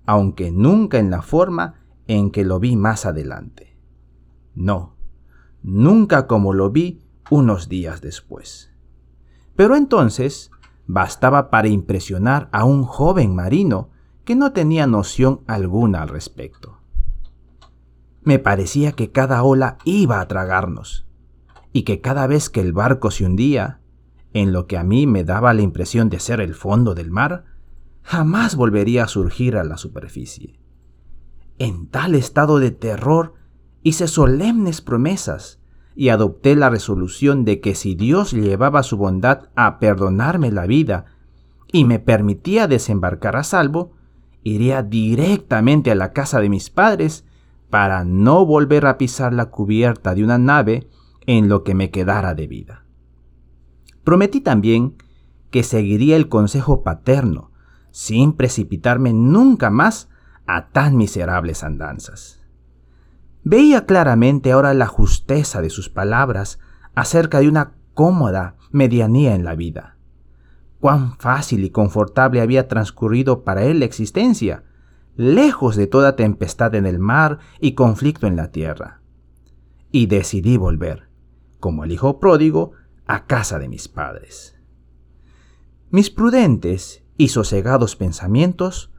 aunque 0.05 0.51
nunca 0.51 0.99
en 0.99 1.09
la 1.09 1.21
forma 1.21 1.85
en 2.07 2.31
que 2.31 2.43
lo 2.43 2.59
vi 2.59 2.75
más 2.75 3.05
adelante. 3.05 3.77
No, 4.55 4.97
nunca 5.63 6.27
como 6.27 6.53
lo 6.53 6.69
vi 6.69 7.01
unos 7.29 7.69
días 7.69 8.01
después. 8.01 8.73
Pero 9.55 9.77
entonces 9.77 10.51
bastaba 10.85 11.49
para 11.49 11.69
impresionar 11.69 12.49
a 12.51 12.65
un 12.65 12.83
joven 12.83 13.33
marino 13.33 13.89
que 14.25 14.35
no 14.35 14.51
tenía 14.51 14.85
noción 14.85 15.41
alguna 15.47 16.01
al 16.01 16.09
respecto. 16.09 16.79
Me 18.21 18.37
parecía 18.37 18.91
que 18.91 19.11
cada 19.11 19.43
ola 19.43 19.77
iba 19.85 20.19
a 20.19 20.27
tragarnos, 20.27 21.05
y 21.73 21.83
que 21.83 22.01
cada 22.01 22.27
vez 22.27 22.49
que 22.49 22.61
el 22.61 22.73
barco 22.73 23.11
se 23.11 23.25
hundía, 23.25 23.79
en 24.33 24.53
lo 24.53 24.67
que 24.67 24.77
a 24.77 24.83
mí 24.83 25.07
me 25.07 25.23
daba 25.23 25.53
la 25.53 25.61
impresión 25.61 26.09
de 26.09 26.19
ser 26.19 26.41
el 26.41 26.55
fondo 26.55 26.95
del 26.95 27.11
mar, 27.11 27.45
jamás 28.03 28.55
volvería 28.55 29.03
a 29.03 29.07
surgir 29.07 29.57
a 29.57 29.63
la 29.63 29.77
superficie. 29.77 30.59
En 31.59 31.87
tal 31.87 32.15
estado 32.15 32.59
de 32.59 32.71
terror 32.71 33.33
hice 33.83 34.07
solemnes 34.07 34.81
promesas 34.81 35.59
y 35.95 36.09
adopté 36.09 36.55
la 36.55 36.69
resolución 36.69 37.45
de 37.45 37.59
que 37.59 37.75
si 37.75 37.95
Dios 37.95 38.31
llevaba 38.31 38.83
su 38.83 38.97
bondad 38.97 39.49
a 39.55 39.79
perdonarme 39.79 40.51
la 40.51 40.65
vida 40.65 41.05
y 41.71 41.85
me 41.85 41.99
permitía 41.99 42.67
desembarcar 42.67 43.35
a 43.35 43.43
salvo, 43.43 43.91
iría 44.43 44.81
directamente 44.81 45.91
a 45.91 45.95
la 45.95 46.13
casa 46.13 46.39
de 46.39 46.49
mis 46.49 46.69
padres 46.69 47.25
para 47.69 48.03
no 48.03 48.45
volver 48.45 48.85
a 48.85 48.97
pisar 48.97 49.33
la 49.33 49.45
cubierta 49.45 50.15
de 50.15 50.23
una 50.23 50.37
nave 50.37 50.89
en 51.25 51.49
lo 51.49 51.63
que 51.63 51.75
me 51.75 51.91
quedara 51.91 52.33
de 52.33 52.47
vida. 52.47 52.85
Prometí 54.03 54.41
también 54.41 54.95
que 55.51 55.63
seguiría 55.63 56.15
el 56.15 56.29
consejo 56.29 56.83
paterno, 56.83 57.51
sin 57.91 58.33
precipitarme 58.33 59.13
nunca 59.13 59.69
más 59.69 60.09
a 60.47 60.69
tan 60.69 60.97
miserables 60.97 61.63
andanzas. 61.63 62.41
Veía 63.43 63.85
claramente 63.85 64.51
ahora 64.51 64.73
la 64.73 64.87
justeza 64.87 65.61
de 65.61 65.69
sus 65.69 65.89
palabras 65.89 66.59
acerca 66.95 67.39
de 67.39 67.49
una 67.49 67.73
cómoda 67.93 68.55
medianía 68.71 69.35
en 69.35 69.43
la 69.43 69.55
vida. 69.55 69.97
Cuán 70.79 71.17
fácil 71.17 71.63
y 71.63 71.69
confortable 71.69 72.41
había 72.41 72.67
transcurrido 72.67 73.43
para 73.43 73.63
él 73.63 73.79
la 73.79 73.85
existencia, 73.85 74.63
lejos 75.15 75.75
de 75.75 75.87
toda 75.87 76.15
tempestad 76.15 76.73
en 76.75 76.85
el 76.85 76.99
mar 76.99 77.39
y 77.59 77.73
conflicto 77.73 78.25
en 78.25 78.35
la 78.35 78.51
tierra. 78.51 79.01
Y 79.91 80.07
decidí 80.07 80.57
volver, 80.57 81.10
como 81.61 81.85
el 81.85 81.93
hijo 81.93 82.19
pródigo, 82.19 82.73
a 83.05 83.25
casa 83.25 83.57
de 83.57 83.69
mis 83.69 83.87
padres. 83.87 84.57
Mis 85.89 86.09
prudentes 86.09 87.03
y 87.15 87.29
sosegados 87.29 87.95
pensamientos 87.95 88.91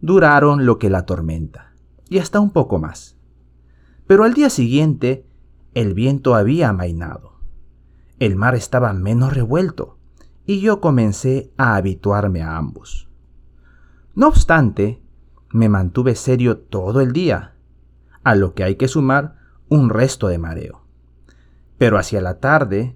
duraron 0.00 0.66
lo 0.66 0.78
que 0.78 0.90
la 0.90 1.06
tormenta, 1.06 1.74
y 2.08 2.18
hasta 2.18 2.38
un 2.38 2.50
poco 2.50 2.78
más. 2.78 3.16
Pero 4.06 4.22
al 4.22 4.34
día 4.34 4.50
siguiente 4.50 5.26
el 5.74 5.94
viento 5.94 6.34
había 6.34 6.68
amainado. 6.68 7.40
El 8.18 8.36
mar 8.36 8.54
estaba 8.54 8.92
menos 8.92 9.34
revuelto, 9.34 9.98
y 10.46 10.60
yo 10.60 10.80
comencé 10.80 11.52
a 11.56 11.76
habituarme 11.76 12.42
a 12.42 12.56
ambos. 12.56 13.08
No 14.14 14.28
obstante, 14.28 15.00
me 15.52 15.68
mantuve 15.68 16.14
serio 16.16 16.58
todo 16.58 17.00
el 17.00 17.12
día, 17.12 17.54
a 18.24 18.34
lo 18.34 18.54
que 18.54 18.64
hay 18.64 18.76
que 18.76 18.88
sumar 18.88 19.36
un 19.68 19.88
resto 19.88 20.28
de 20.28 20.38
mareo. 20.38 20.82
Pero 21.80 21.96
hacia 21.96 22.20
la 22.20 22.40
tarde, 22.40 22.94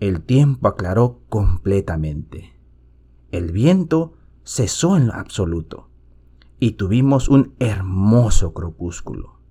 el 0.00 0.22
tiempo 0.22 0.66
aclaró 0.66 1.20
completamente. 1.28 2.58
El 3.30 3.52
viento 3.52 4.14
cesó 4.42 4.96
en 4.96 5.10
absoluto 5.10 5.90
y 6.58 6.72
tuvimos 6.72 7.28
un 7.28 7.54
hermoso 7.58 8.54
crepúsculo 8.54 9.42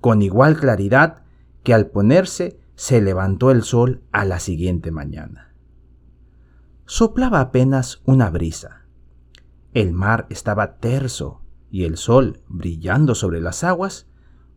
con 0.00 0.22
igual 0.22 0.56
claridad 0.56 1.24
que 1.62 1.74
al 1.74 1.88
ponerse 1.88 2.60
se 2.76 3.00
levantó 3.00 3.50
el 3.50 3.62
sol 3.62 4.02
a 4.12 4.24
la 4.24 4.38
siguiente 4.38 4.90
mañana. 4.90 5.54
Soplaba 6.86 7.40
apenas 7.40 8.00
una 8.04 8.30
brisa. 8.30 8.86
El 9.74 9.92
mar 9.92 10.26
estaba 10.30 10.76
terso 10.76 11.42
y 11.68 11.82
el 11.82 11.96
sol, 11.96 12.42
brillando 12.46 13.16
sobre 13.16 13.40
las 13.40 13.64
aguas, 13.64 14.06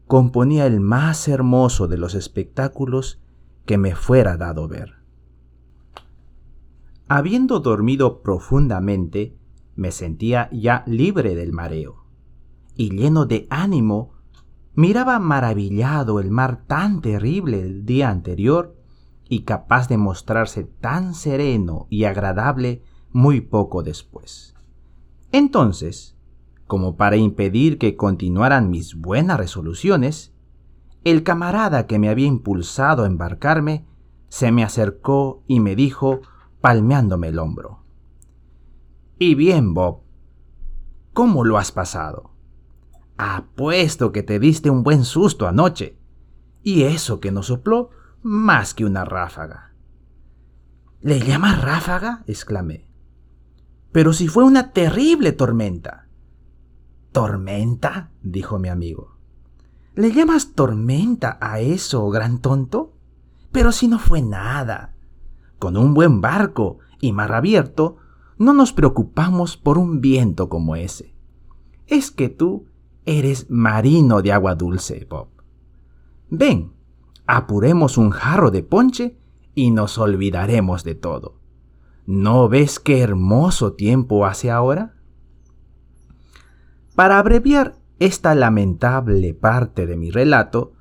componía 0.05 0.67
el 0.67 0.79
más 0.79 1.27
hermoso 1.27 1.87
de 1.87 1.97
los 1.97 2.13
espectáculos 2.13 3.20
que 3.65 3.77
me 3.77 3.95
fuera 3.95 4.37
dado 4.37 4.67
ver. 4.67 4.95
Habiendo 7.07 7.59
dormido 7.59 8.21
profundamente, 8.21 9.37
me 9.75 9.91
sentía 9.91 10.49
ya 10.51 10.83
libre 10.87 11.35
del 11.35 11.51
mareo 11.51 12.05
y 12.75 12.89
lleno 12.89 13.25
de 13.25 13.47
ánimo 13.49 14.21
Miraba 14.73 15.19
maravillado 15.19 16.21
el 16.21 16.31
mar 16.31 16.63
tan 16.65 17.01
terrible 17.01 17.61
el 17.61 17.85
día 17.85 18.09
anterior 18.09 18.77
y 19.27 19.41
capaz 19.41 19.89
de 19.89 19.97
mostrarse 19.97 20.63
tan 20.63 21.13
sereno 21.13 21.87
y 21.89 22.05
agradable 22.05 22.81
muy 23.11 23.41
poco 23.41 23.83
después. 23.83 24.55
Entonces, 25.33 26.15
como 26.67 26.95
para 26.95 27.17
impedir 27.17 27.77
que 27.77 27.97
continuaran 27.97 28.69
mis 28.69 28.95
buenas 28.95 29.37
resoluciones, 29.37 30.30
el 31.03 31.23
camarada 31.23 31.87
que 31.87 31.99
me 31.99 32.09
había 32.09 32.27
impulsado 32.27 33.03
a 33.03 33.07
embarcarme 33.07 33.85
se 34.29 34.51
me 34.51 34.63
acercó 34.63 35.43
y 35.47 35.59
me 35.59 35.75
dijo, 35.75 36.21
palmeándome 36.61 37.29
el 37.29 37.39
hombro. 37.39 37.83
Y 39.17 39.35
bien, 39.35 39.73
Bob, 39.73 40.01
¿cómo 41.13 41.43
lo 41.43 41.57
has 41.57 41.71
pasado? 41.71 42.31
Apuesto 43.17 44.11
que 44.11 44.23
te 44.23 44.39
diste 44.39 44.69
un 44.69 44.83
buen 44.83 45.03
susto 45.03 45.47
anoche. 45.47 45.99
Y 46.63 46.83
eso 46.83 47.19
que 47.19 47.31
no 47.31 47.43
sopló 47.43 47.89
más 48.23 48.73
que 48.73 48.85
una 48.85 49.05
ráfaga. 49.05 49.73
¿Le 51.01 51.19
llamas 51.19 51.61
ráfaga? 51.61 52.23
exclamé. 52.27 52.87
Pero 53.91 54.13
si 54.13 54.27
fue 54.27 54.43
una 54.43 54.71
terrible 54.71 55.31
tormenta. 55.33 56.07
¿Tormenta? 57.11 58.11
dijo 58.21 58.59
mi 58.59 58.69
amigo. 58.69 59.17
¿Le 59.95 60.11
llamas 60.11 60.53
tormenta 60.53 61.37
a 61.41 61.59
eso, 61.59 62.09
gran 62.09 62.39
tonto? 62.39 62.93
Pero 63.51 63.71
si 63.71 63.87
no 63.87 63.99
fue 63.99 64.21
nada. 64.21 64.95
Con 65.59 65.77
un 65.77 65.93
buen 65.93 66.21
barco 66.21 66.79
y 66.99 67.11
mar 67.11 67.33
abierto, 67.33 67.97
no 68.37 68.53
nos 68.53 68.73
preocupamos 68.73 69.57
por 69.57 69.77
un 69.77 70.01
viento 70.01 70.49
como 70.49 70.75
ese. 70.75 71.13
Es 71.87 72.11
que 72.11 72.29
tú 72.29 72.65
Eres 73.05 73.49
marino 73.49 74.21
de 74.21 74.31
agua 74.31 74.53
dulce, 74.53 75.07
Bob. 75.09 75.29
Ven, 76.29 76.71
apuremos 77.25 77.97
un 77.97 78.11
jarro 78.11 78.51
de 78.51 78.61
ponche 78.61 79.17
y 79.55 79.71
nos 79.71 79.97
olvidaremos 79.97 80.83
de 80.83 80.95
todo. 80.95 81.39
¿No 82.05 82.47
ves 82.47 82.79
qué 82.79 83.01
hermoso 83.01 83.73
tiempo 83.73 84.25
hace 84.25 84.51
ahora? 84.51 84.95
Para 86.95 87.17
abreviar 87.17 87.75
esta 88.01 88.33
lamentable 88.33 89.35
parte 89.35 89.85
de 89.85 89.95
mi 89.95 90.09
relato, 90.09 90.73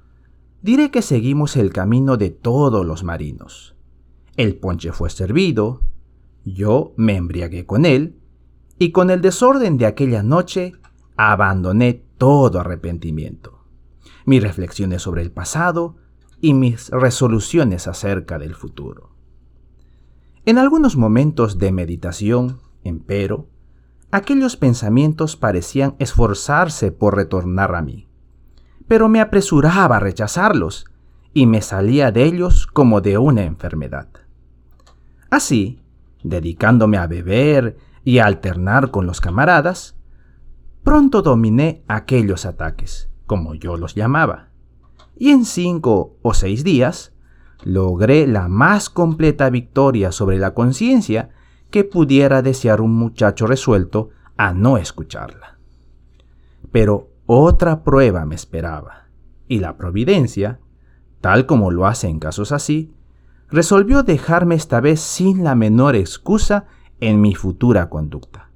diré 0.62 0.90
que 0.90 1.02
seguimos 1.02 1.54
el 1.56 1.70
camino 1.70 2.16
de 2.16 2.30
todos 2.30 2.86
los 2.86 3.04
marinos. 3.04 3.76
El 4.36 4.56
ponche 4.56 4.90
fue 4.90 5.10
servido, 5.10 5.82
yo 6.46 6.94
me 6.96 7.16
embriagué 7.16 7.66
con 7.66 7.84
él, 7.84 8.16
y 8.78 8.90
con 8.90 9.10
el 9.10 9.20
desorden 9.20 9.76
de 9.76 9.84
aquella 9.84 10.22
noche 10.22 10.72
abandoné 11.18 12.02
todo 12.16 12.58
arrepentimiento, 12.58 13.66
mis 14.24 14.42
reflexiones 14.42 15.02
sobre 15.02 15.20
el 15.20 15.30
pasado 15.30 15.96
y 16.40 16.54
mis 16.54 16.88
resoluciones 16.88 17.86
acerca 17.86 18.38
del 18.38 18.54
futuro. 18.54 19.10
En 20.46 20.56
algunos 20.56 20.96
momentos 20.96 21.58
de 21.58 21.70
meditación, 21.70 22.60
empero, 22.82 23.49
aquellos 24.10 24.56
pensamientos 24.56 25.36
parecían 25.36 25.94
esforzarse 25.98 26.92
por 26.92 27.16
retornar 27.16 27.74
a 27.74 27.82
mí, 27.82 28.08
pero 28.88 29.08
me 29.08 29.20
apresuraba 29.20 29.96
a 29.96 30.00
rechazarlos 30.00 30.86
y 31.32 31.46
me 31.46 31.62
salía 31.62 32.10
de 32.10 32.24
ellos 32.24 32.66
como 32.66 33.00
de 33.00 33.18
una 33.18 33.44
enfermedad. 33.44 34.08
Así, 35.30 35.80
dedicándome 36.24 36.98
a 36.98 37.06
beber 37.06 37.76
y 38.04 38.18
a 38.18 38.26
alternar 38.26 38.90
con 38.90 39.06
los 39.06 39.20
camaradas, 39.20 39.94
Pronto 40.82 41.20
dominé 41.20 41.84
aquellos 41.88 42.46
ataques, 42.46 43.10
como 43.26 43.54
yo 43.54 43.76
los 43.76 43.94
llamaba, 43.94 44.48
y 45.16 45.30
en 45.30 45.44
cinco 45.44 46.16
o 46.22 46.32
seis 46.32 46.64
días 46.64 47.12
logré 47.62 48.26
la 48.26 48.48
más 48.48 48.88
completa 48.88 49.50
victoria 49.50 50.10
sobre 50.10 50.38
la 50.38 50.54
conciencia 50.54 51.28
que 51.70 51.84
pudiera 51.84 52.42
desear 52.42 52.80
un 52.80 52.94
muchacho 52.94 53.46
resuelto 53.46 54.10
a 54.36 54.52
no 54.52 54.76
escucharla. 54.76 55.58
Pero 56.72 57.10
otra 57.26 57.82
prueba 57.82 58.24
me 58.24 58.34
esperaba, 58.34 59.06
y 59.48 59.60
la 59.60 59.76
providencia, 59.76 60.60
tal 61.20 61.46
como 61.46 61.70
lo 61.70 61.86
hace 61.86 62.08
en 62.08 62.18
casos 62.18 62.52
así, 62.52 62.92
resolvió 63.48 64.02
dejarme 64.02 64.54
esta 64.54 64.80
vez 64.80 65.00
sin 65.00 65.44
la 65.44 65.54
menor 65.54 65.96
excusa 65.96 66.66
en 67.00 67.20
mi 67.20 67.34
futura 67.34 67.88
conducta 67.88 68.50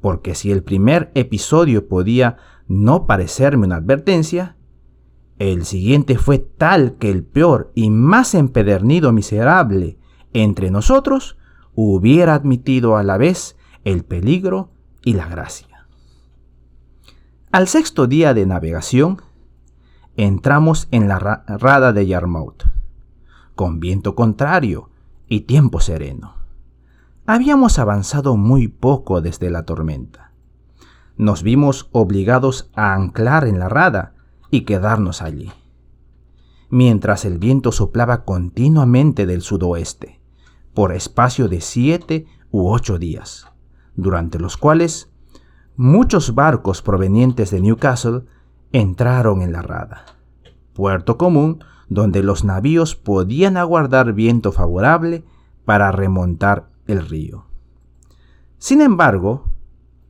porque 0.00 0.34
si 0.34 0.50
el 0.50 0.62
primer 0.62 1.10
episodio 1.14 1.88
podía 1.88 2.36
no 2.66 3.06
parecerme 3.06 3.66
una 3.66 3.76
advertencia, 3.76 4.56
el 5.38 5.64
siguiente 5.64 6.18
fue 6.18 6.38
tal 6.38 6.96
que 6.96 7.10
el 7.10 7.24
peor 7.24 7.70
y 7.74 7.90
más 7.90 8.34
empedernido 8.34 9.12
miserable 9.12 9.98
entre 10.32 10.70
nosotros 10.70 11.38
hubiera 11.88 12.34
admitido 12.34 12.96
a 12.96 13.02
la 13.02 13.16
vez 13.16 13.56
el 13.84 14.04
peligro 14.04 14.70
y 15.04 15.14
la 15.14 15.26
gracia. 15.26 15.86
Al 17.52 17.68
sexto 17.68 18.06
día 18.06 18.34
de 18.34 18.46
navegación, 18.46 19.22
entramos 20.16 20.88
en 20.90 21.08
la 21.08 21.18
rada 21.18 21.92
de 21.92 22.06
Yarmouth, 22.06 22.64
con 23.54 23.80
viento 23.80 24.14
contrario 24.14 24.90
y 25.26 25.40
tiempo 25.42 25.80
sereno. 25.80 26.34
Habíamos 27.26 27.78
avanzado 27.78 28.36
muy 28.36 28.68
poco 28.68 29.20
desde 29.20 29.50
la 29.50 29.64
tormenta. 29.64 30.32
Nos 31.16 31.42
vimos 31.42 31.88
obligados 31.92 32.70
a 32.74 32.94
anclar 32.94 33.46
en 33.46 33.58
la 33.58 33.68
rada 33.68 34.14
y 34.50 34.62
quedarnos 34.62 35.22
allí. 35.22 35.50
mientras 36.70 37.24
el 37.24 37.38
viento 37.38 37.72
soplaba 37.72 38.24
continuamente 38.24 39.26
del 39.26 39.42
sudoeste, 39.42 40.19
por 40.74 40.92
espacio 40.92 41.48
de 41.48 41.60
siete 41.60 42.26
u 42.50 42.68
ocho 42.68 42.98
días, 42.98 43.46
durante 43.96 44.38
los 44.38 44.56
cuales 44.56 45.10
muchos 45.76 46.34
barcos 46.34 46.82
provenientes 46.82 47.50
de 47.50 47.60
Newcastle 47.60 48.22
entraron 48.72 49.42
en 49.42 49.52
la 49.52 49.62
rada, 49.62 50.04
puerto 50.74 51.16
común 51.16 51.64
donde 51.88 52.22
los 52.22 52.44
navíos 52.44 52.94
podían 52.94 53.56
aguardar 53.56 54.12
viento 54.12 54.52
favorable 54.52 55.24
para 55.64 55.90
remontar 55.90 56.70
el 56.86 57.06
río. 57.08 57.46
Sin 58.58 58.80
embargo, 58.80 59.50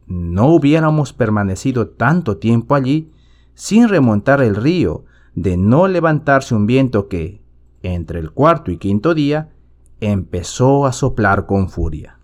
no 0.06 0.48
hubiéramos 0.48 1.12
permanecido 1.12 1.88
tanto 1.88 2.36
tiempo 2.36 2.74
allí 2.74 3.10
sin 3.54 3.88
remontar 3.88 4.42
el 4.42 4.56
río 4.56 5.04
de 5.34 5.56
no 5.56 5.86
levantarse 5.86 6.54
un 6.54 6.66
viento 6.66 7.08
que, 7.08 7.40
entre 7.82 8.18
el 8.18 8.32
cuarto 8.32 8.70
y 8.70 8.76
quinto 8.76 9.14
día, 9.14 9.52
empezó 10.00 10.86
a 10.86 10.92
soplar 10.92 11.46
con 11.46 11.68
furia. 11.68 12.18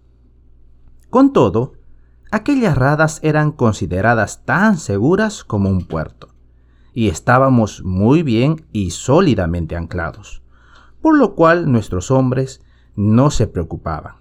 Con 1.11 1.33
todo, 1.33 1.75
aquellas 2.31 2.77
radas 2.77 3.21
eran 3.23 3.53
consideradas 3.53 4.45
tan 4.45 4.79
seguras 4.79 5.45
como 5.45 5.71
un 5.71 5.87
puerto, 5.87 6.29
y 6.93 7.09
estábamos 7.09 7.83
muy 7.85 8.23
bien 8.23 8.67
y 8.73 8.91
sólidamente 8.91 9.77
anclados, 9.77 10.43
por 11.01 11.17
lo 11.19 11.35
cual 11.35 11.71
nuestros 11.71 12.11
hombres 12.11 12.63
no 12.97 13.31
se 13.31 13.47
preocupaban, 13.47 14.17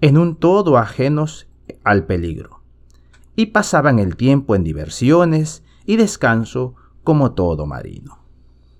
en 0.00 0.16
un 0.16 0.36
todo 0.36 0.78
ajenos 0.78 1.46
al 1.84 2.06
peligro, 2.06 2.62
y 3.36 3.46
pasaban 3.46 3.98
el 3.98 4.16
tiempo 4.16 4.54
en 4.54 4.64
diversiones 4.64 5.62
y 5.84 5.96
descanso 5.96 6.74
como 7.04 7.32
todo 7.32 7.66
marino. 7.66 8.18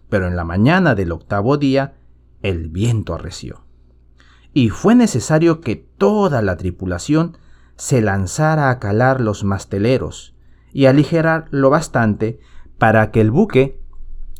Pero 0.09 0.26
en 0.26 0.37
la 0.37 0.45
mañana 0.45 0.95
del 0.95 1.12
octavo 1.12 1.59
día 1.59 1.99
el 2.42 2.68
viento 2.68 3.14
arreció, 3.14 3.65
y 4.56 4.70
fue 4.70 4.94
necesario 4.94 5.60
que 5.60 5.76
toda 5.76 6.40
la 6.40 6.56
tripulación 6.56 7.36
se 7.76 8.00
lanzara 8.00 8.70
a 8.70 8.78
calar 8.78 9.20
los 9.20 9.44
masteleros 9.44 10.34
y 10.72 10.86
aligerar 10.86 11.44
lo 11.50 11.68
bastante 11.68 12.40
para 12.78 13.10
que 13.10 13.20
el 13.20 13.30
buque 13.30 13.82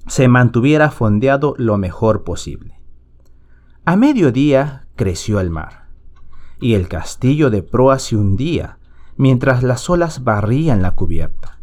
se 0.07 0.27
mantuviera 0.29 0.91
fondeado 0.91 1.55
lo 1.59 1.77
mejor 1.77 2.25
posible. 2.25 2.81
A 3.85 3.97
mediodía 3.97 4.89
creció 4.97 5.39
el 5.39 5.51
mar, 5.51 5.91
y 6.61 6.73
el 6.73 6.89
castillo 6.89 7.51
de 7.51 7.63
proa 7.63 7.99
se 7.99 8.17
hundía 8.17 8.79
mientras 9.19 9.63
las 9.63 9.91
olas 9.91 10.25
barrían 10.25 10.81
la 10.81 10.93
cubierta, 10.93 11.61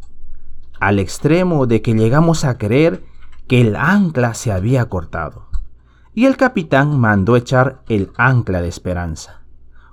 al 0.79 0.99
extremo 0.99 1.65
de 1.65 1.81
que 1.81 1.95
llegamos 1.95 2.45
a 2.45 2.59
creer 2.59 3.03
que 3.47 3.61
el 3.61 3.75
ancla 3.75 4.35
se 4.35 4.51
había 4.51 4.85
cortado, 4.89 5.42
y 6.13 6.25
el 6.25 6.37
capitán 6.37 6.99
mandó 6.99 7.35
echar 7.35 7.83
el 7.87 8.11
ancla 8.17 8.61
de 8.61 8.67
esperanza, 8.67 9.41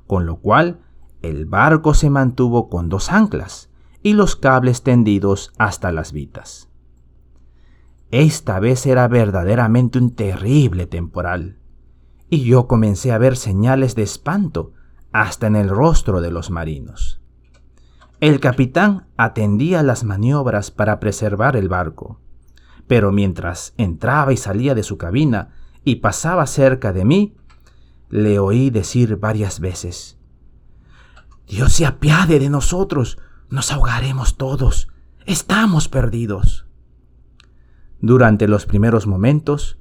con 0.07 0.27
lo 0.27 0.37
cual 0.37 0.81
el 1.23 1.47
barco 1.47 1.95
se 1.95 2.11
mantuvo 2.11 2.69
con 2.69 2.89
dos 2.89 3.11
anclas 3.11 3.71
y 4.03 4.15
los 4.15 4.37
cables 4.37 4.83
tendidos 4.83 5.53
hasta 5.59 5.93
las 5.93 6.13
vitas. 6.13 6.69
Esta 8.11 8.59
vez 8.59 8.87
era 8.87 9.07
verdaderamente 9.09 9.99
un 9.99 10.15
terrible 10.15 10.87
temporal, 10.87 11.59
y 12.29 12.43
yo 12.45 12.67
comencé 12.67 13.13
a 13.13 13.19
ver 13.19 13.37
señales 13.37 13.95
de 13.95 14.03
espanto 14.03 14.73
hasta 15.13 15.47
en 15.47 15.57
el 15.57 15.69
rostro 15.69 16.21
de 16.21 16.31
los 16.31 16.51
marinos. 16.51 17.21
El 18.21 18.41
capitán 18.41 19.07
atendía 19.17 19.83
las 19.83 20.05
maniobras 20.05 20.71
para 20.71 21.01
preservar 21.01 21.57
el 21.57 21.69
barco, 21.69 22.21
pero 22.87 23.13
mientras 23.13 23.73
entraba 23.79 24.33
y 24.33 24.37
salía 24.37 24.75
de 24.75 24.83
su 24.83 24.99
cabina 24.99 25.55
y 25.85 25.97
pasaba 25.97 26.47
cerca 26.47 26.93
de 26.93 27.05
mí, 27.05 27.37
le 28.09 28.39
oí 28.39 28.71
decir 28.71 29.17
varias 29.17 29.61
veces, 29.61 30.19
Dios 31.47 31.73
se 31.73 31.87
apiade 31.87 32.39
de 32.39 32.49
nosotros, 32.49 33.19
nos 33.49 33.73
ahogaremos 33.73 34.37
todos, 34.37 34.89
estamos 35.27 35.89
perdidos. 35.89 36.67
Durante 38.01 38.47
los 38.47 38.67
primeros 38.67 39.07
momentos, 39.07 39.79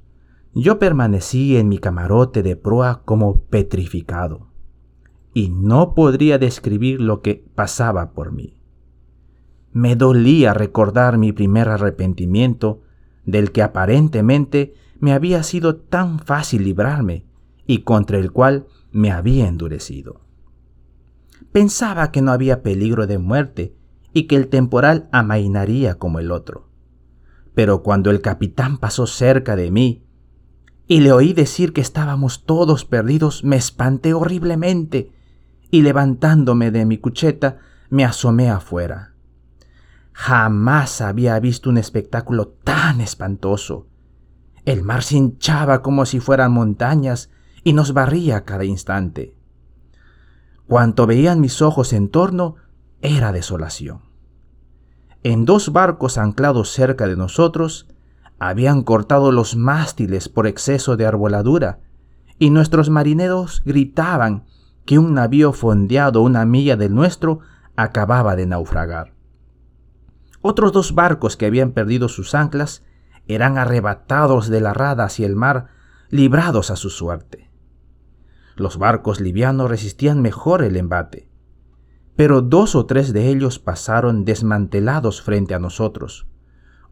yo 0.52 0.80
permanecí 0.80 1.56
en 1.56 1.68
mi 1.68 1.78
camarote 1.78 2.42
de 2.42 2.56
proa 2.56 3.02
como 3.04 3.44
petrificado 3.44 4.50
y 5.32 5.48
no 5.48 5.94
podría 5.94 6.38
describir 6.38 7.00
lo 7.00 7.22
que 7.22 7.46
pasaba 7.54 8.12
por 8.12 8.32
mí. 8.32 8.56
Me 9.72 9.94
dolía 9.94 10.52
recordar 10.54 11.18
mi 11.18 11.32
primer 11.32 11.68
arrepentimiento, 11.68 12.82
del 13.24 13.52
que 13.52 13.62
aparentemente 13.62 14.74
me 15.00 15.12
había 15.12 15.42
sido 15.42 15.76
tan 15.76 16.18
fácil 16.18 16.64
librarme 16.64 17.24
y 17.66 17.78
contra 17.78 18.18
el 18.18 18.32
cual 18.32 18.66
me 18.92 19.10
había 19.10 19.48
endurecido. 19.48 20.20
Pensaba 21.52 22.12
que 22.12 22.22
no 22.22 22.32
había 22.32 22.62
peligro 22.62 23.06
de 23.06 23.18
muerte 23.18 23.74
y 24.12 24.24
que 24.24 24.36
el 24.36 24.48
temporal 24.48 25.08
amainaría 25.12 25.96
como 25.96 26.18
el 26.18 26.30
otro. 26.30 26.68
Pero 27.54 27.82
cuando 27.82 28.10
el 28.10 28.20
capitán 28.20 28.78
pasó 28.78 29.06
cerca 29.06 29.56
de 29.56 29.70
mí 29.70 30.04
y 30.86 31.00
le 31.00 31.12
oí 31.12 31.32
decir 31.32 31.72
que 31.72 31.80
estábamos 31.80 32.44
todos 32.44 32.84
perdidos, 32.84 33.44
me 33.44 33.56
espanté 33.56 34.14
horriblemente 34.14 35.12
y 35.70 35.82
levantándome 35.82 36.70
de 36.70 36.84
mi 36.84 36.98
cucheta 36.98 37.58
me 37.88 38.04
asomé 38.04 38.50
afuera. 38.50 39.14
Jamás 40.12 41.00
había 41.00 41.38
visto 41.40 41.70
un 41.70 41.78
espectáculo 41.78 42.48
tan 42.48 43.00
espantoso. 43.00 43.86
El 44.64 44.82
mar 44.82 45.02
se 45.02 45.16
hinchaba 45.16 45.82
como 45.82 46.06
si 46.06 46.20
fueran 46.20 46.52
montañas 46.52 47.30
y 47.64 47.72
nos 47.72 47.92
barría 47.92 48.44
cada 48.44 48.64
instante. 48.64 49.34
Cuanto 50.66 51.06
veían 51.06 51.40
mis 51.40 51.62
ojos 51.62 51.92
en 51.92 52.08
torno 52.08 52.56
era 53.02 53.32
desolación. 53.32 54.02
En 55.22 55.44
dos 55.44 55.72
barcos 55.72 56.16
anclados 56.16 56.70
cerca 56.70 57.06
de 57.06 57.16
nosotros 57.16 57.88
habían 58.38 58.82
cortado 58.82 59.32
los 59.32 59.56
mástiles 59.56 60.28
por 60.28 60.46
exceso 60.46 60.96
de 60.96 61.06
arboladura, 61.06 61.80
y 62.38 62.48
nuestros 62.48 62.88
marineros 62.88 63.62
gritaban 63.66 64.46
que 64.86 64.98
un 64.98 65.12
navío 65.12 65.52
fondeado 65.52 66.22
una 66.22 66.46
milla 66.46 66.76
del 66.76 66.94
nuestro 66.94 67.40
acababa 67.76 68.34
de 68.34 68.46
naufragar. 68.46 69.12
Otros 70.40 70.72
dos 70.72 70.94
barcos 70.94 71.36
que 71.36 71.44
habían 71.44 71.72
perdido 71.72 72.08
sus 72.08 72.34
anclas 72.34 72.82
eran 73.34 73.58
arrebatados 73.58 74.48
de 74.48 74.60
la 74.60 74.72
rada 74.72 75.04
hacia 75.04 75.26
el 75.26 75.36
mar, 75.36 75.68
librados 76.10 76.70
a 76.70 76.76
su 76.76 76.90
suerte. 76.90 77.50
Los 78.56 78.76
barcos 78.78 79.20
livianos 79.20 79.70
resistían 79.70 80.20
mejor 80.22 80.62
el 80.62 80.76
embate, 80.76 81.30
pero 82.16 82.42
dos 82.42 82.74
o 82.74 82.86
tres 82.86 83.12
de 83.12 83.28
ellos 83.28 83.58
pasaron 83.58 84.24
desmantelados 84.24 85.22
frente 85.22 85.54
a 85.54 85.58
nosotros, 85.58 86.26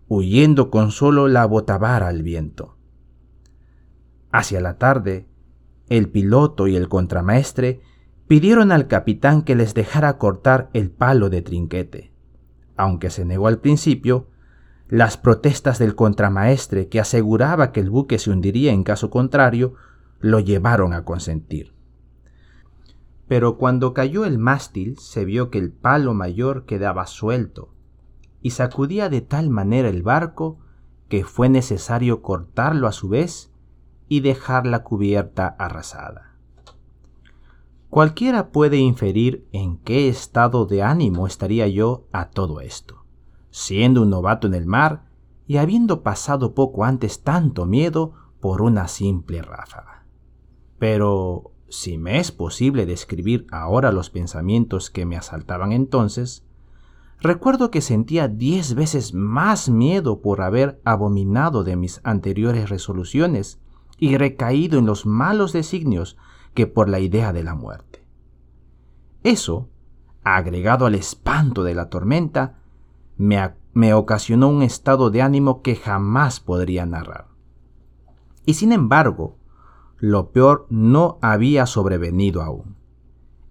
huyendo 0.08 0.70
con 0.70 0.90
solo 0.90 1.28
la 1.28 1.44
botavara 1.44 2.08
al 2.08 2.22
viento. 2.22 2.78
Hacia 4.32 4.60
la 4.60 4.78
tarde, 4.78 5.28
el 5.88 6.08
piloto 6.08 6.66
y 6.66 6.76
el 6.76 6.88
contramaestre 6.88 7.80
pidieron 8.26 8.72
al 8.72 8.88
capitán 8.88 9.42
que 9.42 9.54
les 9.54 9.74
dejara 9.74 10.18
cortar 10.18 10.70
el 10.72 10.90
palo 10.90 11.30
de 11.30 11.42
trinquete. 11.42 12.12
Aunque 12.76 13.10
se 13.10 13.24
negó 13.24 13.48
al 13.48 13.58
principio, 13.58 14.27
las 14.88 15.16
protestas 15.16 15.78
del 15.78 15.94
contramaestre 15.94 16.88
que 16.88 17.00
aseguraba 17.00 17.72
que 17.72 17.80
el 17.80 17.90
buque 17.90 18.18
se 18.18 18.30
hundiría 18.30 18.72
en 18.72 18.84
caso 18.84 19.10
contrario, 19.10 19.74
lo 20.20 20.40
llevaron 20.40 20.92
a 20.92 21.04
consentir. 21.04 21.74
Pero 23.28 23.58
cuando 23.58 23.92
cayó 23.92 24.24
el 24.24 24.38
mástil 24.38 24.98
se 24.98 25.26
vio 25.26 25.50
que 25.50 25.58
el 25.58 25.70
palo 25.70 26.14
mayor 26.14 26.64
quedaba 26.64 27.06
suelto 27.06 27.74
y 28.40 28.50
sacudía 28.50 29.10
de 29.10 29.20
tal 29.20 29.50
manera 29.50 29.88
el 29.88 30.02
barco 30.02 30.58
que 31.08 31.24
fue 31.24 31.50
necesario 31.50 32.22
cortarlo 32.22 32.86
a 32.86 32.92
su 32.92 33.10
vez 33.10 33.50
y 34.08 34.20
dejar 34.20 34.66
la 34.66 34.82
cubierta 34.82 35.48
arrasada. 35.58 36.34
Cualquiera 37.90 38.50
puede 38.50 38.78
inferir 38.78 39.46
en 39.52 39.78
qué 39.78 40.08
estado 40.08 40.66
de 40.66 40.82
ánimo 40.82 41.26
estaría 41.26 41.66
yo 41.68 42.06
a 42.12 42.30
todo 42.30 42.60
esto, 42.60 43.04
siendo 43.50 44.02
un 44.02 44.10
novato 44.10 44.46
en 44.46 44.54
el 44.54 44.66
mar 44.66 45.04
y 45.46 45.56
habiendo 45.56 46.02
pasado 46.02 46.54
poco 46.54 46.84
antes 46.84 47.22
tanto 47.22 47.66
miedo 47.66 48.12
por 48.40 48.62
una 48.62 48.88
simple 48.88 49.42
ráfaga. 49.42 50.04
Pero 50.78 51.52
si 51.68 51.98
me 51.98 52.18
es 52.18 52.32
posible 52.32 52.86
describir 52.86 53.46
ahora 53.50 53.92
los 53.92 54.10
pensamientos 54.10 54.90
que 54.90 55.06
me 55.06 55.16
asaltaban 55.16 55.72
entonces, 55.72 56.44
recuerdo 57.20 57.70
que 57.70 57.80
sentía 57.80 58.28
diez 58.28 58.74
veces 58.74 59.14
más 59.14 59.68
miedo 59.68 60.20
por 60.20 60.40
haber 60.40 60.80
abominado 60.84 61.64
de 61.64 61.76
mis 61.76 62.00
anteriores 62.04 62.70
resoluciones 62.70 63.60
y 63.98 64.16
recaído 64.16 64.78
en 64.78 64.86
los 64.86 65.04
malos 65.06 65.52
designios 65.52 66.16
que 66.54 66.66
por 66.66 66.88
la 66.88 67.00
idea 67.00 67.32
de 67.32 67.42
la 67.42 67.54
muerte. 67.54 68.06
Eso, 69.22 69.68
agregado 70.22 70.86
al 70.86 70.94
espanto 70.94 71.64
de 71.64 71.74
la 71.74 71.88
tormenta, 71.88 72.58
me, 73.18 73.92
ocasionó 73.92 74.48
un 74.48 74.62
estado 74.62 75.10
de 75.10 75.22
ánimo 75.22 75.60
que 75.62 75.76
jamás 75.76 76.40
podría 76.40 76.86
narrar. 76.86 77.26
Y 78.46 78.54
sin 78.54 78.72
embargo, 78.72 79.36
lo 79.98 80.30
peor 80.30 80.66
no 80.70 81.18
había 81.20 81.66
sobrevenido 81.66 82.42
aún. 82.42 82.76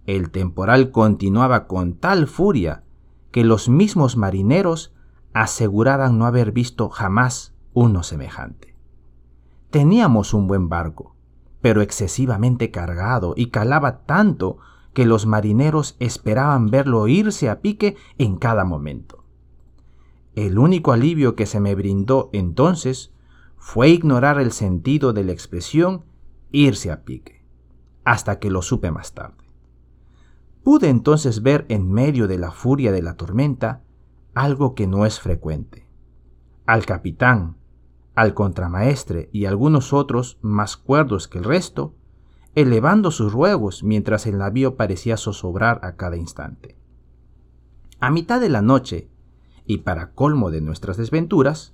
El 0.05 0.31
temporal 0.31 0.91
continuaba 0.91 1.67
con 1.67 1.95
tal 1.95 2.27
furia 2.27 2.83
que 3.31 3.43
los 3.43 3.67
mismos 3.67 4.15
marineros 4.15 4.93
aseguraban 5.33 6.17
no 6.17 6.25
haber 6.25 6.53
visto 6.53 6.89
jamás 6.89 7.53
uno 7.73 8.01
semejante. 8.03 8.75
Teníamos 9.69 10.33
un 10.33 10.47
buen 10.47 10.69
barco, 10.69 11.15
pero 11.59 11.81
excesivamente 11.81 12.71
cargado 12.71 13.33
y 13.35 13.47
calaba 13.47 14.05
tanto 14.05 14.57
que 14.93 15.05
los 15.05 15.25
marineros 15.25 15.97
esperaban 15.99 16.71
verlo 16.71 17.07
irse 17.07 17.49
a 17.49 17.59
pique 17.59 17.97
en 18.17 18.37
cada 18.37 18.63
momento. 18.63 19.26
El 20.37 20.59
único 20.59 20.91
alivio 20.91 21.35
que 21.35 21.47
se 21.47 21.59
me 21.59 21.73
brindó 21.73 22.29
entonces 22.31 23.11
fue 23.57 23.89
ignorar 23.89 24.39
el 24.39 24.51
sentido 24.51 25.11
de 25.11 25.23
la 25.23 25.31
expresión 25.31 26.05
irse 26.51 26.91
a 26.91 27.01
pique, 27.03 27.43
hasta 28.03 28.37
que 28.37 28.51
lo 28.51 28.61
supe 28.61 28.91
más 28.91 29.13
tarde. 29.15 29.43
Pude 30.63 30.89
entonces 30.89 31.41
ver 31.41 31.65
en 31.69 31.91
medio 31.91 32.27
de 32.27 32.37
la 32.37 32.51
furia 32.51 32.91
de 32.91 33.01
la 33.01 33.15
tormenta 33.15 33.81
algo 34.35 34.75
que 34.75 34.85
no 34.85 35.07
es 35.07 35.19
frecuente. 35.19 35.87
Al 36.67 36.85
capitán, 36.85 37.57
al 38.13 38.35
contramaestre 38.35 39.31
y 39.33 39.45
algunos 39.45 39.91
otros 39.91 40.37
más 40.43 40.77
cuerdos 40.77 41.27
que 41.27 41.39
el 41.39 41.45
resto, 41.45 41.95
elevando 42.53 43.09
sus 43.09 43.33
ruegos 43.33 43.83
mientras 43.83 44.27
el 44.27 44.37
navío 44.37 44.75
parecía 44.75 45.17
zozobrar 45.17 45.79
a 45.81 45.95
cada 45.95 46.15
instante. 46.15 46.77
A 47.99 48.11
mitad 48.11 48.39
de 48.39 48.49
la 48.49 48.61
noche, 48.61 49.09
y 49.67 49.79
para 49.79 50.11
colmo 50.11 50.49
de 50.49 50.61
nuestras 50.61 50.97
desventuras, 50.97 51.73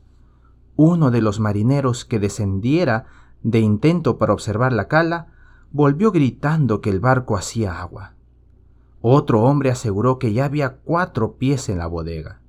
uno 0.75 1.11
de 1.11 1.21
los 1.21 1.39
marineros 1.39 2.03
que 2.03 2.19
descendiera 2.19 3.05
de 3.43 3.59
intento 3.59 4.17
para 4.17 4.33
observar 4.33 4.73
la 4.73 4.87
cala, 4.87 5.27
volvió 5.71 6.11
gritando 6.11 6.81
que 6.81 6.89
el 6.89 6.99
barco 6.99 7.37
hacía 7.37 7.79
agua. 7.79 8.15
Otro 9.01 9.43
hombre 9.43 9.69
aseguró 9.69 10.17
que 10.17 10.33
ya 10.33 10.45
había 10.45 10.77
cuatro 10.77 11.33
pies 11.33 11.69
en 11.69 11.77
la 11.77 11.87
bodega. 11.87 12.41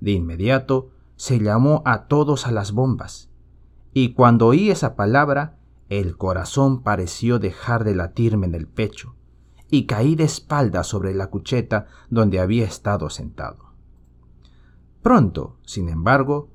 De 0.00 0.12
inmediato 0.12 0.90
se 1.16 1.38
llamó 1.38 1.82
a 1.84 2.06
todos 2.06 2.46
a 2.46 2.52
las 2.52 2.72
bombas, 2.72 3.28
y 3.92 4.12
cuando 4.12 4.46
oí 4.46 4.70
esa 4.70 4.96
palabra, 4.96 5.58
el 5.88 6.16
corazón 6.16 6.82
pareció 6.82 7.38
dejar 7.38 7.84
de 7.84 7.94
latirme 7.94 8.46
en 8.46 8.54
el 8.54 8.66
pecho, 8.66 9.16
y 9.70 9.86
caí 9.86 10.14
de 10.14 10.24
espalda 10.24 10.84
sobre 10.84 11.14
la 11.14 11.26
cucheta 11.28 11.86
donde 12.10 12.40
había 12.40 12.64
estado 12.64 13.10
sentado. 13.10 13.65
Pronto, 15.06 15.54
sin 15.62 15.88
embargo, 15.88 16.48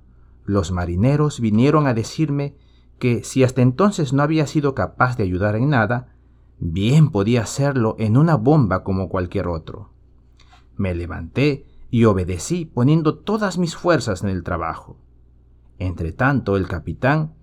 los 0.43 0.73
marineros 0.73 1.39
vinieron 1.39 1.87
a 1.87 1.93
decirme 1.93 2.57
que 2.99 3.23
si 3.23 3.45
hasta 3.45 3.61
entonces 3.61 4.11
no 4.11 4.23
había 4.23 4.45
sido 4.45 4.75
capaz 4.75 5.15
de 5.15 5.23
ayudar 5.23 5.55
en 5.55 5.69
nada, 5.69 6.17
bien 6.59 7.11
podía 7.11 7.43
hacerlo 7.43 7.95
en 7.97 8.17
una 8.17 8.35
bomba 8.35 8.83
como 8.83 9.07
cualquier 9.07 9.47
otro. 9.47 9.93
Me 10.75 10.93
levanté 10.93 11.65
y 11.91 12.03
obedecí 12.03 12.65
poniendo 12.65 13.19
todas 13.19 13.57
mis 13.57 13.77
fuerzas 13.77 14.21
en 14.21 14.27
el 14.27 14.43
trabajo. 14.43 14.97
Entretanto, 15.79 16.57
el 16.57 16.67
capitán 16.67 17.35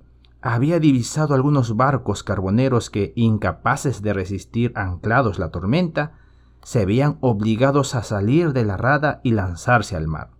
había 0.42 0.78
divisado 0.78 1.34
algunos 1.34 1.74
barcos 1.74 2.22
carboneros 2.22 2.90
que, 2.90 3.14
incapaces 3.16 4.02
de 4.02 4.12
resistir 4.12 4.72
anclados 4.74 5.38
la 5.38 5.48
tormenta, 5.52 6.18
se 6.62 6.84
veían 6.84 7.16
obligados 7.22 7.94
a 7.94 8.02
salir 8.02 8.52
de 8.52 8.66
la 8.66 8.76
rada 8.76 9.22
y 9.24 9.30
lanzarse 9.30 9.96
al 9.96 10.06
mar. 10.06 10.36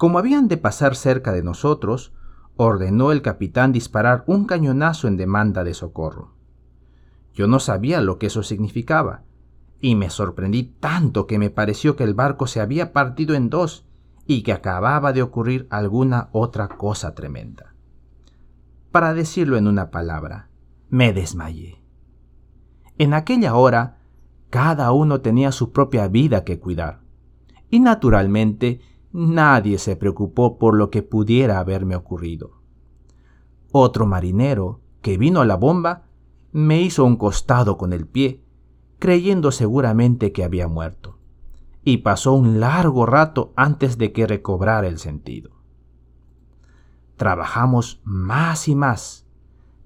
Como 0.00 0.18
habían 0.18 0.48
de 0.48 0.56
pasar 0.56 0.96
cerca 0.96 1.30
de 1.30 1.42
nosotros, 1.42 2.14
ordenó 2.56 3.12
el 3.12 3.20
capitán 3.20 3.70
disparar 3.70 4.24
un 4.26 4.46
cañonazo 4.46 5.08
en 5.08 5.18
demanda 5.18 5.62
de 5.62 5.74
socorro. 5.74 6.32
Yo 7.34 7.46
no 7.46 7.60
sabía 7.60 8.00
lo 8.00 8.18
que 8.18 8.28
eso 8.28 8.42
significaba, 8.42 9.24
y 9.78 9.96
me 9.96 10.08
sorprendí 10.08 10.62
tanto 10.62 11.26
que 11.26 11.38
me 11.38 11.50
pareció 11.50 11.96
que 11.96 12.04
el 12.04 12.14
barco 12.14 12.46
se 12.46 12.62
había 12.62 12.94
partido 12.94 13.34
en 13.34 13.50
dos 13.50 13.84
y 14.26 14.42
que 14.42 14.54
acababa 14.54 15.12
de 15.12 15.20
ocurrir 15.20 15.66
alguna 15.68 16.30
otra 16.32 16.68
cosa 16.68 17.14
tremenda. 17.14 17.74
Para 18.90 19.12
decirlo 19.12 19.58
en 19.58 19.66
una 19.66 19.90
palabra, 19.90 20.48
me 20.88 21.12
desmayé. 21.12 21.84
En 22.96 23.12
aquella 23.12 23.54
hora, 23.54 23.98
cada 24.48 24.92
uno 24.92 25.20
tenía 25.20 25.52
su 25.52 25.72
propia 25.72 26.08
vida 26.08 26.42
que 26.42 26.58
cuidar, 26.58 27.00
y 27.68 27.80
naturalmente 27.80 28.80
nadie 29.12 29.78
se 29.78 29.96
preocupó 29.96 30.58
por 30.58 30.76
lo 30.76 30.90
que 30.90 31.02
pudiera 31.02 31.58
haberme 31.58 31.96
ocurrido. 31.96 32.60
Otro 33.72 34.06
marinero, 34.06 34.80
que 35.02 35.18
vino 35.18 35.40
a 35.40 35.46
la 35.46 35.56
bomba, 35.56 36.04
me 36.52 36.80
hizo 36.82 37.04
un 37.04 37.16
costado 37.16 37.76
con 37.76 37.92
el 37.92 38.06
pie 38.06 38.42
creyendo 39.00 39.50
seguramente 39.50 40.30
que 40.30 40.44
había 40.44 40.68
muerto, 40.68 41.18
y 41.82 41.98
pasó 41.98 42.34
un 42.34 42.60
largo 42.60 43.06
rato 43.06 43.52
antes 43.56 43.98
de 43.98 44.12
que 44.12 44.26
recobrara 44.26 44.86
el 44.86 44.98
sentido. 44.98 45.50
Trabajamos 47.16 48.00
más 48.04 48.68
y 48.68 48.74
más, 48.74 49.26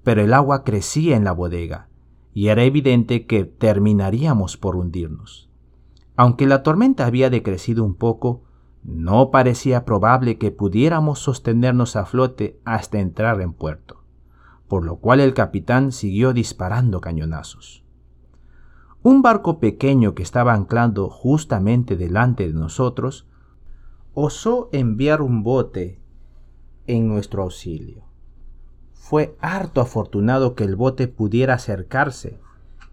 pero 0.03 0.21
el 0.21 0.33
agua 0.33 0.63
crecía 0.63 1.15
en 1.15 1.23
la 1.23 1.31
bodega, 1.31 1.87
y 2.33 2.49
era 2.49 2.63
evidente 2.63 3.25
que 3.25 3.45
terminaríamos 3.45 4.57
por 4.57 4.75
hundirnos. 4.75 5.49
Aunque 6.17 6.45
la 6.45 6.61
tormenta 6.63 7.05
había 7.05 7.29
decrecido 7.29 7.83
un 7.85 7.95
poco, 7.95 8.43
no 8.85 9.31
parecía 9.31 9.83
probable 9.83 10.37
que 10.37 10.51
pudiéramos 10.51 11.19
sostenernos 11.19 11.95
a 11.95 12.05
flote 12.05 12.59
hasta 12.65 12.99
entrar 12.99 13.41
en 13.41 13.51
puerto, 13.51 14.03
por 14.67 14.85
lo 14.85 14.97
cual 14.97 15.19
el 15.19 15.33
capitán 15.33 15.91
siguió 15.91 16.33
disparando 16.33 17.01
cañonazos. 17.01 17.83
Un 19.01 19.21
barco 19.21 19.59
pequeño 19.59 20.13
que 20.13 20.23
estaba 20.23 20.53
anclando 20.53 21.09
justamente 21.09 21.95
delante 21.95 22.47
de 22.47 22.53
nosotros 22.53 23.27
osó 24.13 24.69
enviar 24.71 25.21
un 25.21 25.43
bote 25.43 25.99
en 26.87 27.07
nuestro 27.07 27.43
auxilio. 27.43 28.03
Fue 28.93 29.35
harto 29.39 29.81
afortunado 29.81 30.55
que 30.55 30.63
el 30.63 30.75
bote 30.75 31.07
pudiera 31.07 31.55
acercarse, 31.55 32.39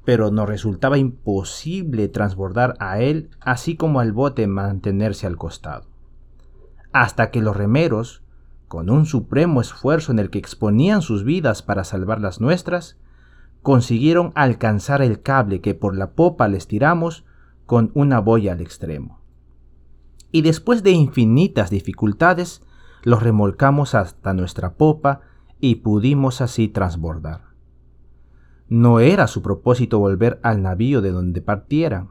pero 0.04 0.30
nos 0.30 0.48
resultaba 0.48 0.98
imposible 0.98 2.08
transbordar 2.08 2.74
a 2.80 3.00
él, 3.00 3.30
así 3.40 3.76
como 3.76 4.00
al 4.00 4.12
bote 4.12 4.46
mantenerse 4.46 5.26
al 5.26 5.36
costado. 5.36 5.86
Hasta 6.92 7.30
que 7.30 7.40
los 7.40 7.56
remeros, 7.56 8.22
con 8.68 8.90
un 8.90 9.06
supremo 9.06 9.60
esfuerzo 9.60 10.12
en 10.12 10.18
el 10.18 10.30
que 10.30 10.38
exponían 10.38 11.02
sus 11.02 11.24
vidas 11.24 11.62
para 11.62 11.84
salvar 11.84 12.20
las 12.20 12.40
nuestras, 12.40 12.96
consiguieron 13.62 14.32
alcanzar 14.34 15.02
el 15.02 15.22
cable 15.22 15.60
que 15.60 15.74
por 15.74 15.96
la 15.96 16.12
popa 16.12 16.48
les 16.48 16.66
tiramos 16.66 17.24
con 17.66 17.92
una 17.94 18.18
boya 18.18 18.52
al 18.52 18.60
extremo. 18.60 19.20
Y 20.32 20.42
después 20.42 20.82
de 20.82 20.90
infinitas 20.90 21.70
dificultades, 21.70 22.62
los 23.04 23.22
remolcamos 23.22 23.94
hasta 23.94 24.34
nuestra 24.34 24.74
popa 24.74 25.20
y 25.60 25.76
pudimos 25.76 26.40
así 26.40 26.68
transbordar. 26.68 27.51
No 28.72 29.00
era 29.00 29.26
su 29.26 29.42
propósito 29.42 29.98
volver 29.98 30.40
al 30.42 30.62
navío 30.62 31.02
de 31.02 31.10
donde 31.10 31.42
partieran, 31.42 32.08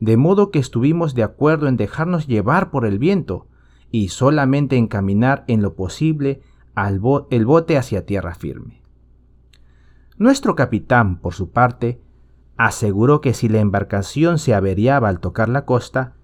de 0.00 0.16
modo 0.16 0.50
que 0.50 0.58
estuvimos 0.58 1.14
de 1.14 1.22
acuerdo 1.22 1.68
en 1.68 1.76
dejarnos 1.76 2.26
llevar 2.26 2.70
por 2.70 2.86
el 2.86 2.98
viento 2.98 3.46
y 3.90 4.08
solamente 4.08 4.78
encaminar 4.78 5.44
en 5.48 5.60
lo 5.60 5.74
posible 5.74 6.40
al 6.74 7.02
el 7.28 7.44
bote 7.44 7.76
hacia 7.76 8.06
tierra 8.06 8.34
firme. 8.34 8.80
Nuestro 10.16 10.56
capitán, 10.56 11.20
por 11.20 11.34
su 11.34 11.50
parte, 11.50 12.00
aseguró 12.56 13.20
que 13.20 13.34
si 13.34 13.50
la 13.50 13.60
embarcación 13.60 14.38
se 14.38 14.54
averiaba 14.54 15.10
al 15.10 15.20
tocar 15.20 15.50
la 15.50 15.66
costa, 15.66 16.14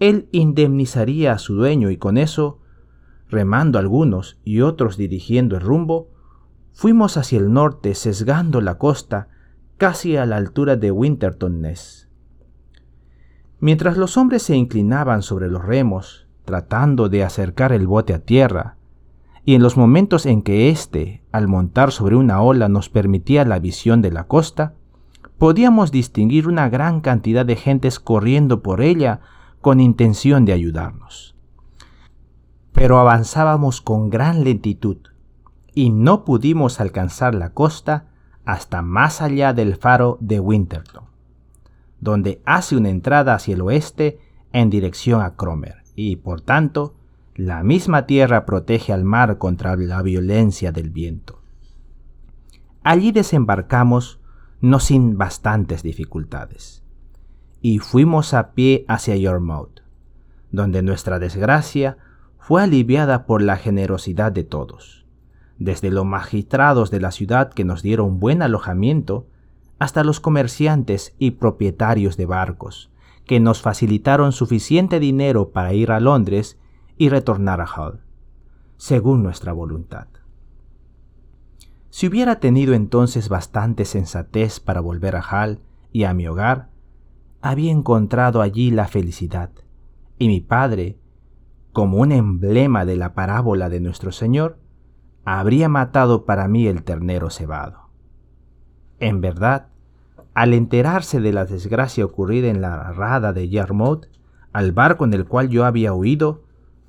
él 0.00 0.30
indemnizaría 0.32 1.32
a 1.32 1.38
su 1.38 1.56
dueño 1.56 1.90
y 1.90 1.98
con 1.98 2.16
eso, 2.16 2.58
remando 3.28 3.78
algunos 3.78 4.38
y 4.44 4.62
otros 4.62 4.96
dirigiendo 4.96 5.56
el 5.56 5.60
rumbo, 5.60 6.13
fuimos 6.74 7.16
hacia 7.16 7.38
el 7.38 7.52
norte 7.52 7.94
sesgando 7.94 8.60
la 8.60 8.76
costa 8.76 9.28
casi 9.78 10.16
a 10.16 10.26
la 10.26 10.36
altura 10.36 10.76
de 10.76 10.90
Winterton 10.90 11.62
Ness. 11.62 12.08
Mientras 13.60 13.96
los 13.96 14.16
hombres 14.18 14.42
se 14.42 14.56
inclinaban 14.56 15.22
sobre 15.22 15.48
los 15.48 15.64
remos, 15.64 16.26
tratando 16.44 17.08
de 17.08 17.24
acercar 17.24 17.72
el 17.72 17.86
bote 17.86 18.12
a 18.12 18.18
tierra, 18.18 18.76
y 19.46 19.54
en 19.54 19.62
los 19.62 19.76
momentos 19.76 20.26
en 20.26 20.42
que 20.42 20.68
éste, 20.68 21.22
al 21.32 21.48
montar 21.48 21.92
sobre 21.92 22.16
una 22.16 22.42
ola, 22.42 22.68
nos 22.68 22.88
permitía 22.88 23.44
la 23.44 23.58
visión 23.58 24.02
de 24.02 24.10
la 24.10 24.24
costa, 24.24 24.74
podíamos 25.38 25.92
distinguir 25.92 26.48
una 26.48 26.68
gran 26.68 27.00
cantidad 27.00 27.46
de 27.46 27.56
gentes 27.56 28.00
corriendo 28.00 28.62
por 28.62 28.80
ella 28.80 29.20
con 29.60 29.80
intención 29.80 30.44
de 30.44 30.52
ayudarnos. 30.52 31.36
Pero 32.72 32.98
avanzábamos 32.98 33.80
con 33.80 34.10
gran 34.10 34.44
lentitud 34.44 34.98
y 35.74 35.90
no 35.90 36.24
pudimos 36.24 36.80
alcanzar 36.80 37.34
la 37.34 37.50
costa 37.50 38.06
hasta 38.44 38.82
más 38.82 39.20
allá 39.20 39.52
del 39.52 39.76
faro 39.76 40.18
de 40.20 40.40
Winterton, 40.40 41.04
donde 42.00 42.42
hace 42.44 42.76
una 42.76 42.90
entrada 42.90 43.34
hacia 43.34 43.54
el 43.54 43.62
oeste 43.62 44.20
en 44.52 44.70
dirección 44.70 45.20
a 45.22 45.34
Cromer 45.34 45.82
y, 45.96 46.16
por 46.16 46.40
tanto, 46.40 46.94
la 47.34 47.62
misma 47.62 48.06
tierra 48.06 48.46
protege 48.46 48.92
al 48.92 49.04
mar 49.04 49.38
contra 49.38 49.74
la 49.76 50.02
violencia 50.02 50.70
del 50.70 50.90
viento. 50.90 51.40
Allí 52.84 53.12
desembarcamos 53.12 54.20
no 54.60 54.78
sin 54.78 55.18
bastantes 55.18 55.82
dificultades, 55.82 56.84
y 57.60 57.78
fuimos 57.78 58.34
a 58.34 58.52
pie 58.52 58.84
hacia 58.88 59.16
Yormouth, 59.16 59.80
donde 60.52 60.82
nuestra 60.82 61.18
desgracia 61.18 61.96
fue 62.38 62.62
aliviada 62.62 63.26
por 63.26 63.42
la 63.42 63.56
generosidad 63.56 64.30
de 64.32 64.44
todos, 64.44 65.03
desde 65.58 65.90
los 65.90 66.04
magistrados 66.04 66.90
de 66.90 67.00
la 67.00 67.10
ciudad 67.10 67.52
que 67.52 67.64
nos 67.64 67.82
dieron 67.82 68.20
buen 68.20 68.42
alojamiento, 68.42 69.26
hasta 69.78 70.04
los 70.04 70.20
comerciantes 70.20 71.14
y 71.18 71.32
propietarios 71.32 72.16
de 72.16 72.26
barcos, 72.26 72.90
que 73.24 73.40
nos 73.40 73.62
facilitaron 73.62 74.32
suficiente 74.32 75.00
dinero 75.00 75.50
para 75.50 75.72
ir 75.72 75.90
a 75.92 76.00
Londres 76.00 76.58
y 76.96 77.08
retornar 77.08 77.60
a 77.60 77.66
Hull, 77.66 78.00
según 78.76 79.22
nuestra 79.22 79.52
voluntad. 79.52 80.06
Si 81.90 82.08
hubiera 82.08 82.40
tenido 82.40 82.74
entonces 82.74 83.28
bastante 83.28 83.84
sensatez 83.84 84.60
para 84.60 84.80
volver 84.80 85.16
a 85.16 85.22
Hull 85.22 85.60
y 85.92 86.04
a 86.04 86.14
mi 86.14 86.26
hogar, 86.26 86.70
había 87.40 87.70
encontrado 87.70 88.42
allí 88.42 88.70
la 88.70 88.88
felicidad, 88.88 89.50
y 90.18 90.28
mi 90.28 90.40
padre, 90.40 90.98
como 91.72 91.98
un 91.98 92.12
emblema 92.12 92.84
de 92.84 92.96
la 92.96 93.14
parábola 93.14 93.68
de 93.68 93.80
nuestro 93.80 94.12
Señor, 94.12 94.58
habría 95.24 95.68
matado 95.68 96.24
para 96.24 96.48
mí 96.48 96.66
el 96.66 96.82
ternero 96.82 97.30
cebado. 97.30 97.88
En 99.00 99.20
verdad, 99.20 99.68
al 100.34 100.52
enterarse 100.52 101.20
de 101.20 101.32
la 101.32 101.44
desgracia 101.44 102.04
ocurrida 102.04 102.48
en 102.48 102.60
la 102.60 102.92
rada 102.92 103.32
de 103.32 103.48
Yarmouth, 103.48 104.06
al 104.52 104.72
barco 104.72 105.04
en 105.04 105.14
el 105.14 105.26
cual 105.26 105.48
yo 105.48 105.64
había 105.64 105.92
huido, 105.92 106.42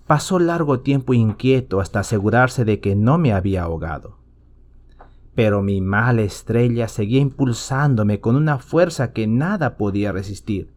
pasó 0.08 0.40
largo 0.40 0.82
tiempo 0.82 1.14
inquieto 1.14 1.80
hasta 1.80 2.00
asegurarse 2.00 2.66
de 2.66 2.80
que 2.80 2.96
no 2.96 3.18
me 3.18 3.34
había 3.34 3.64
ahogado. 3.64 4.18
Pero 5.34 5.62
mi 5.62 5.82
mala 5.82 6.22
estrella 6.22 6.88
seguía 6.88 7.20
impulsándome 7.20 8.20
con 8.20 8.36
una 8.36 8.60
fuerza 8.60 9.14
que 9.14 9.28
nada 9.28 9.78
podía 9.78 10.12
resistir. 10.12 10.72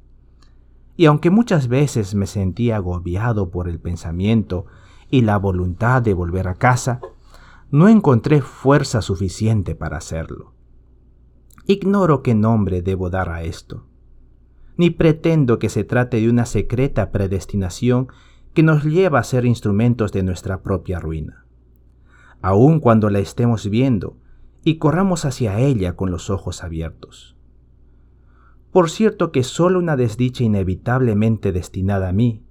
Y 0.97 1.07
aunque 1.07 1.31
muchas 1.31 1.69
veces 1.69 2.15
me 2.15 2.27
sentía 2.27 2.77
agobiado 2.77 3.51
por 3.51 3.69
el 3.69 3.79
pensamiento 3.79 4.67
y 5.11 5.23
la 5.23 5.37
voluntad 5.37 6.03
de 6.03 6.13
volver 6.13 6.49
a 6.49 6.55
casa, 6.55 7.01
no 7.71 7.89
encontré 7.89 8.41
fuerza 8.41 9.03
suficiente 9.03 9.75
para 9.75 9.99
hacerlo. 9.99 10.55
Ignoro 11.67 12.23
qué 12.23 12.35
nombre 12.35 12.81
debo 12.81 13.11
dar 13.11 13.29
a 13.29 13.43
esto, 13.43 13.87
ni 14.79 14.89
pretendo 14.91 15.59
que 15.59 15.69
se 15.69 15.85
trate 15.85 16.19
de 16.19 16.31
una 16.31 16.47
secreta 16.47 17.11
predestinación 17.11 18.09
que 18.55 18.63
nos 18.63 18.85
lleva 18.85 19.19
a 19.19 19.25
ser 19.25 19.45
instrumentos 19.45 20.13
de 20.13 20.23
nuestra 20.23 20.63
propia 20.63 20.99
ruina. 20.99 21.45
Aun 22.41 22.81
cuando 22.81 23.11
la 23.11 23.19
estemos 23.19 23.69
viendo 23.69 24.17
y 24.65 24.79
corramos 24.79 25.25
hacia 25.25 25.59
ella 25.59 25.95
con 25.95 26.11
los 26.11 26.31
ojos 26.31 26.65
abiertos. 26.65 27.37
Por 28.73 28.89
cierto 28.91 29.31
que 29.31 29.45
solo 29.45 29.79
una 29.79 29.97
desdicha 29.97 30.45
inevitablemente 30.45 31.53
destinada 31.53 32.09
a 32.09 32.13
mí, 32.13 32.45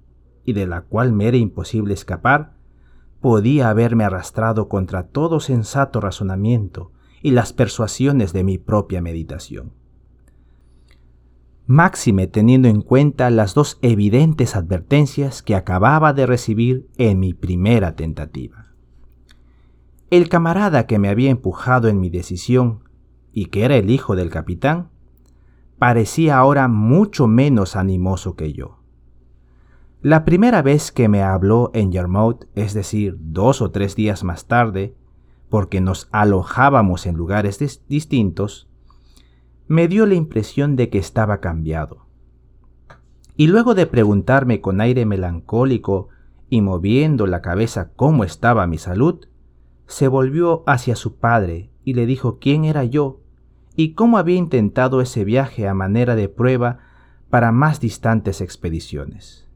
y 0.44 0.52
de 0.52 0.66
la 0.66 0.82
cual 0.82 1.12
me 1.12 1.28
era 1.28 1.36
imposible 1.36 1.94
escapar, 1.94 2.57
podía 3.20 3.70
haberme 3.70 4.04
arrastrado 4.04 4.68
contra 4.68 5.08
todo 5.08 5.40
sensato 5.40 6.00
razonamiento 6.00 6.92
y 7.22 7.32
las 7.32 7.52
persuasiones 7.52 8.32
de 8.32 8.44
mi 8.44 8.58
propia 8.58 9.02
meditación. 9.02 9.72
Máxime 11.66 12.26
teniendo 12.26 12.68
en 12.68 12.80
cuenta 12.80 13.28
las 13.28 13.54
dos 13.54 13.78
evidentes 13.82 14.56
advertencias 14.56 15.42
que 15.42 15.54
acababa 15.54 16.14
de 16.14 16.24
recibir 16.24 16.88
en 16.96 17.20
mi 17.20 17.34
primera 17.34 17.94
tentativa. 17.94 18.68
El 20.10 20.30
camarada 20.30 20.86
que 20.86 20.98
me 20.98 21.10
había 21.10 21.28
empujado 21.28 21.88
en 21.88 22.00
mi 22.00 22.08
decisión, 22.08 22.84
y 23.32 23.46
que 23.46 23.64
era 23.64 23.76
el 23.76 23.90
hijo 23.90 24.16
del 24.16 24.30
capitán, 24.30 24.88
parecía 25.78 26.38
ahora 26.38 26.68
mucho 26.68 27.26
menos 27.26 27.76
animoso 27.76 28.34
que 28.34 28.54
yo. 28.54 28.77
La 30.00 30.24
primera 30.24 30.62
vez 30.62 30.92
que 30.92 31.08
me 31.08 31.24
habló 31.24 31.72
en 31.74 31.90
Yarmouth, 31.90 32.44
es 32.54 32.72
decir, 32.72 33.16
dos 33.18 33.60
o 33.60 33.72
tres 33.72 33.96
días 33.96 34.22
más 34.22 34.46
tarde, 34.46 34.94
porque 35.48 35.80
nos 35.80 36.08
alojábamos 36.12 37.04
en 37.06 37.16
lugares 37.16 37.58
distintos, 37.88 38.68
me 39.66 39.88
dio 39.88 40.06
la 40.06 40.14
impresión 40.14 40.76
de 40.76 40.88
que 40.88 40.98
estaba 40.98 41.40
cambiado. 41.40 42.06
Y 43.36 43.48
luego 43.48 43.74
de 43.74 43.86
preguntarme 43.86 44.60
con 44.60 44.80
aire 44.80 45.04
melancólico 45.04 46.10
y 46.48 46.60
moviendo 46.60 47.26
la 47.26 47.42
cabeza 47.42 47.90
cómo 47.96 48.22
estaba 48.22 48.68
mi 48.68 48.78
salud, 48.78 49.26
se 49.88 50.06
volvió 50.06 50.62
hacia 50.68 50.94
su 50.94 51.16
padre 51.16 51.70
y 51.82 51.94
le 51.94 52.06
dijo 52.06 52.38
quién 52.38 52.64
era 52.64 52.84
yo 52.84 53.18
y 53.74 53.94
cómo 53.94 54.16
había 54.16 54.36
intentado 54.36 55.00
ese 55.00 55.24
viaje 55.24 55.66
a 55.66 55.74
manera 55.74 56.14
de 56.14 56.28
prueba 56.28 56.78
para 57.30 57.50
más 57.50 57.80
distantes 57.80 58.40
expediciones. 58.40 59.47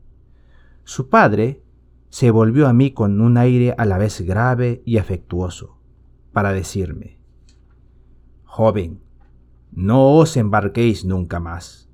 Su 0.85 1.09
padre 1.09 1.63
se 2.09 2.31
volvió 2.31 2.69
a 2.69 2.73
mí 2.73 2.93
con 2.93 3.21
un 3.21 3.39
aire 3.39 3.75
a 3.79 3.85
la 3.85 3.99
vez 3.99 4.21
grave 4.21 4.83
y 4.85 4.99
afectuoso 4.99 5.79
para 6.33 6.53
decirme, 6.53 7.19
Joven, 8.45 9.01
no 9.71 10.17
os 10.17 10.37
embarquéis 10.37 11.05
nunca 11.05 11.41
más. 11.41 11.89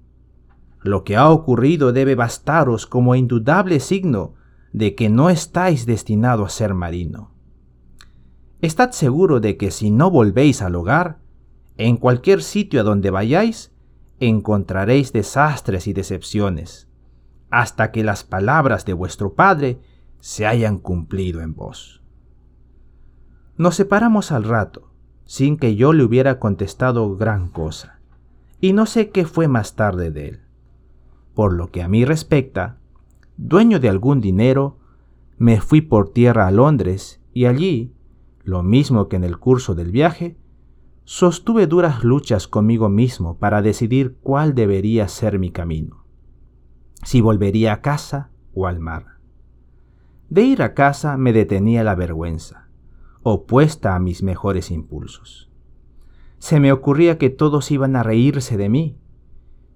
Lo 0.82 1.04
que 1.04 1.16
ha 1.16 1.30
ocurrido 1.30 1.92
debe 1.92 2.14
bastaros 2.14 2.86
como 2.86 3.14
indudable 3.14 3.78
signo 3.78 4.34
de 4.72 4.94
que 4.94 5.08
no 5.08 5.30
estáis 5.30 5.86
destinado 5.86 6.44
a 6.44 6.48
ser 6.48 6.74
marino. 6.74 7.32
Estad 8.60 8.90
seguro 8.90 9.38
de 9.38 9.56
que 9.56 9.70
si 9.70 9.90
no 9.90 10.10
volvéis 10.10 10.62
al 10.62 10.74
hogar, 10.74 11.20
en 11.76 11.96
cualquier 11.96 12.42
sitio 12.42 12.80
a 12.80 12.84
donde 12.84 13.10
vayáis, 13.10 13.72
encontraréis 14.18 15.12
desastres 15.12 15.86
y 15.86 15.92
decepciones, 15.92 16.87
hasta 17.50 17.90
que 17.90 18.04
las 18.04 18.24
palabras 18.24 18.84
de 18.84 18.92
vuestro 18.92 19.34
Padre 19.34 19.80
se 20.20 20.46
hayan 20.46 20.78
cumplido 20.78 21.40
en 21.40 21.54
vos. 21.54 22.02
Nos 23.56 23.74
separamos 23.74 24.32
al 24.32 24.44
rato, 24.44 24.90
sin 25.24 25.56
que 25.56 25.76
yo 25.76 25.92
le 25.92 26.04
hubiera 26.04 26.38
contestado 26.38 27.16
gran 27.16 27.48
cosa, 27.48 28.00
y 28.60 28.72
no 28.72 28.86
sé 28.86 29.10
qué 29.10 29.24
fue 29.24 29.48
más 29.48 29.74
tarde 29.74 30.10
de 30.10 30.28
él. 30.28 30.40
Por 31.34 31.52
lo 31.52 31.70
que 31.70 31.82
a 31.82 31.88
mí 31.88 32.04
respecta, 32.04 32.78
dueño 33.36 33.78
de 33.80 33.88
algún 33.88 34.20
dinero, 34.20 34.78
me 35.38 35.60
fui 35.60 35.80
por 35.80 36.10
tierra 36.10 36.46
a 36.46 36.50
Londres 36.50 37.20
y 37.32 37.46
allí, 37.46 37.92
lo 38.42 38.62
mismo 38.62 39.08
que 39.08 39.16
en 39.16 39.24
el 39.24 39.38
curso 39.38 39.74
del 39.74 39.92
viaje, 39.92 40.36
sostuve 41.04 41.66
duras 41.66 42.04
luchas 42.04 42.48
conmigo 42.48 42.88
mismo 42.88 43.38
para 43.38 43.62
decidir 43.62 44.16
cuál 44.22 44.54
debería 44.54 45.08
ser 45.08 45.38
mi 45.38 45.50
camino, 45.50 46.04
si 47.02 47.20
volvería 47.20 47.72
a 47.72 47.80
casa 47.80 48.30
o 48.54 48.66
al 48.66 48.80
mar. 48.80 49.18
De 50.28 50.42
ir 50.42 50.62
a 50.62 50.74
casa 50.74 51.16
me 51.16 51.32
detenía 51.32 51.84
la 51.84 51.94
vergüenza 51.94 52.68
opuesta 53.22 53.94
a 53.94 53.98
mis 53.98 54.22
mejores 54.22 54.70
impulsos. 54.70 55.50
Se 56.38 56.60
me 56.60 56.72
ocurría 56.72 57.18
que 57.18 57.30
todos 57.30 57.70
iban 57.70 57.96
a 57.96 58.02
reírse 58.02 58.56
de 58.56 58.68
mí, 58.68 58.98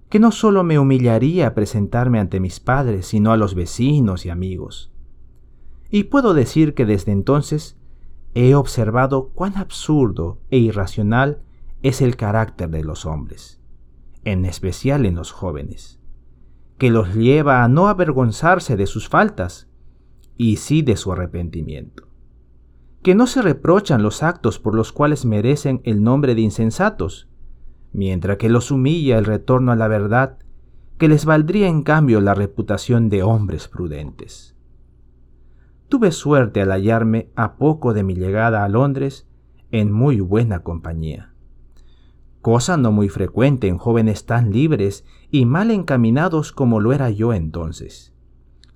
que 0.09 0.19
no 0.19 0.31
solo 0.31 0.63
me 0.63 0.79
humillaría 0.79 1.53
presentarme 1.53 2.19
ante 2.19 2.39
mis 2.39 2.59
padres, 2.59 3.07
sino 3.07 3.31
a 3.31 3.37
los 3.37 3.55
vecinos 3.55 4.25
y 4.25 4.29
amigos. 4.29 4.91
Y 5.89 6.05
puedo 6.05 6.33
decir 6.33 6.73
que 6.73 6.85
desde 6.85 7.11
entonces 7.11 7.77
he 8.33 8.55
observado 8.55 9.29
cuán 9.29 9.57
absurdo 9.57 10.39
e 10.49 10.57
irracional 10.57 11.41
es 11.81 12.01
el 12.01 12.15
carácter 12.15 12.69
de 12.69 12.83
los 12.83 13.05
hombres, 13.05 13.59
en 14.23 14.45
especial 14.45 15.05
en 15.05 15.15
los 15.15 15.31
jóvenes, 15.31 15.99
que 16.83 16.89
los 16.91 17.15
lleva 17.15 17.63
a 17.63 17.69
no 17.69 17.87
avergonzarse 17.87 18.75
de 18.75 18.87
sus 18.87 19.07
faltas, 19.07 19.69
y 20.35 20.57
sí 20.57 20.81
de 20.81 20.97
su 20.97 21.13
arrepentimiento 21.13 22.09
que 23.01 23.15
no 23.15 23.25
se 23.25 23.41
reprochan 23.41 24.03
los 24.03 24.21
actos 24.21 24.59
por 24.59 24.75
los 24.75 24.91
cuales 24.91 25.23
merecen 25.23 25.79
el 25.85 26.03
nombre 26.03 26.35
de 26.35 26.41
insensatos, 26.41 27.29
mientras 27.93 28.35
que 28.35 28.49
los 28.49 28.69
humilla 28.69 29.17
el 29.17 29.23
retorno 29.23 29.71
a 29.71 29.77
la 29.77 29.87
verdad, 29.87 30.39
que 30.97 31.07
les 31.07 31.23
valdría 31.23 31.69
en 31.69 31.83
cambio 31.83 32.19
la 32.19 32.33
reputación 32.33 33.07
de 33.07 33.23
hombres 33.23 33.69
prudentes. 33.69 34.57
Tuve 35.87 36.11
suerte 36.11 36.59
al 36.59 36.71
hallarme 36.73 37.29
a 37.37 37.55
poco 37.55 37.93
de 37.93 38.03
mi 38.03 38.13
llegada 38.13 38.65
a 38.65 38.67
Londres 38.67 39.25
en 39.71 39.89
muy 39.89 40.19
buena 40.19 40.63
compañía, 40.63 41.32
cosa 42.43 42.75
no 42.75 42.91
muy 42.91 43.07
frecuente 43.07 43.69
en 43.69 43.77
jóvenes 43.77 44.25
tan 44.25 44.51
libres 44.51 45.05
y 45.31 45.45
mal 45.45 45.71
encaminados 45.71 46.51
como 46.51 46.81
lo 46.81 46.91
era 46.91 47.09
yo 47.09 47.33
entonces, 47.33 48.13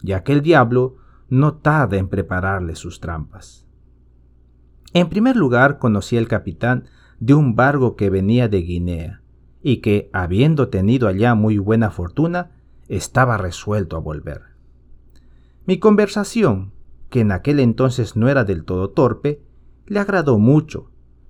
ya 0.01 0.23
que 0.23 0.32
el 0.32 0.41
diablo 0.41 0.95
no 1.27 1.56
tarda 1.56 1.97
en 1.97 2.08
prepararle 2.08 2.75
sus 2.75 3.01
trampas. 3.01 3.67
En 4.93 5.10
primer 5.10 5.36
lugar 5.36 5.80
conocí 5.80 6.17
al 6.17 6.30
capitán 6.30 6.86
de 7.19 7.34
un 7.34 7.58
barco 7.58 7.97
que 7.97 8.10
venía 8.10 8.47
de 8.47 8.62
Guinea 8.62 9.21
y 9.62 9.77
que, 9.77 10.10
habiendo 10.13 10.69
tenido 10.69 11.10
allá 11.10 11.36
muy 11.36 11.58
buena 11.58 11.91
fortuna, 11.91 12.51
estaba 12.88 13.38
resuelto 13.38 13.97
a 13.97 13.99
volver. 13.99 14.43
Mi 15.65 15.77
conversación, 15.77 16.71
que 17.10 17.19
en 17.19 17.34
aquel 17.34 17.60
entonces 17.60 18.15
no 18.15 18.30
era 18.30 18.45
del 18.45 18.63
todo 18.63 18.91
torpe, 18.91 19.41
le 19.88 19.99
agradó 19.99 20.39
mucho, 20.39 20.89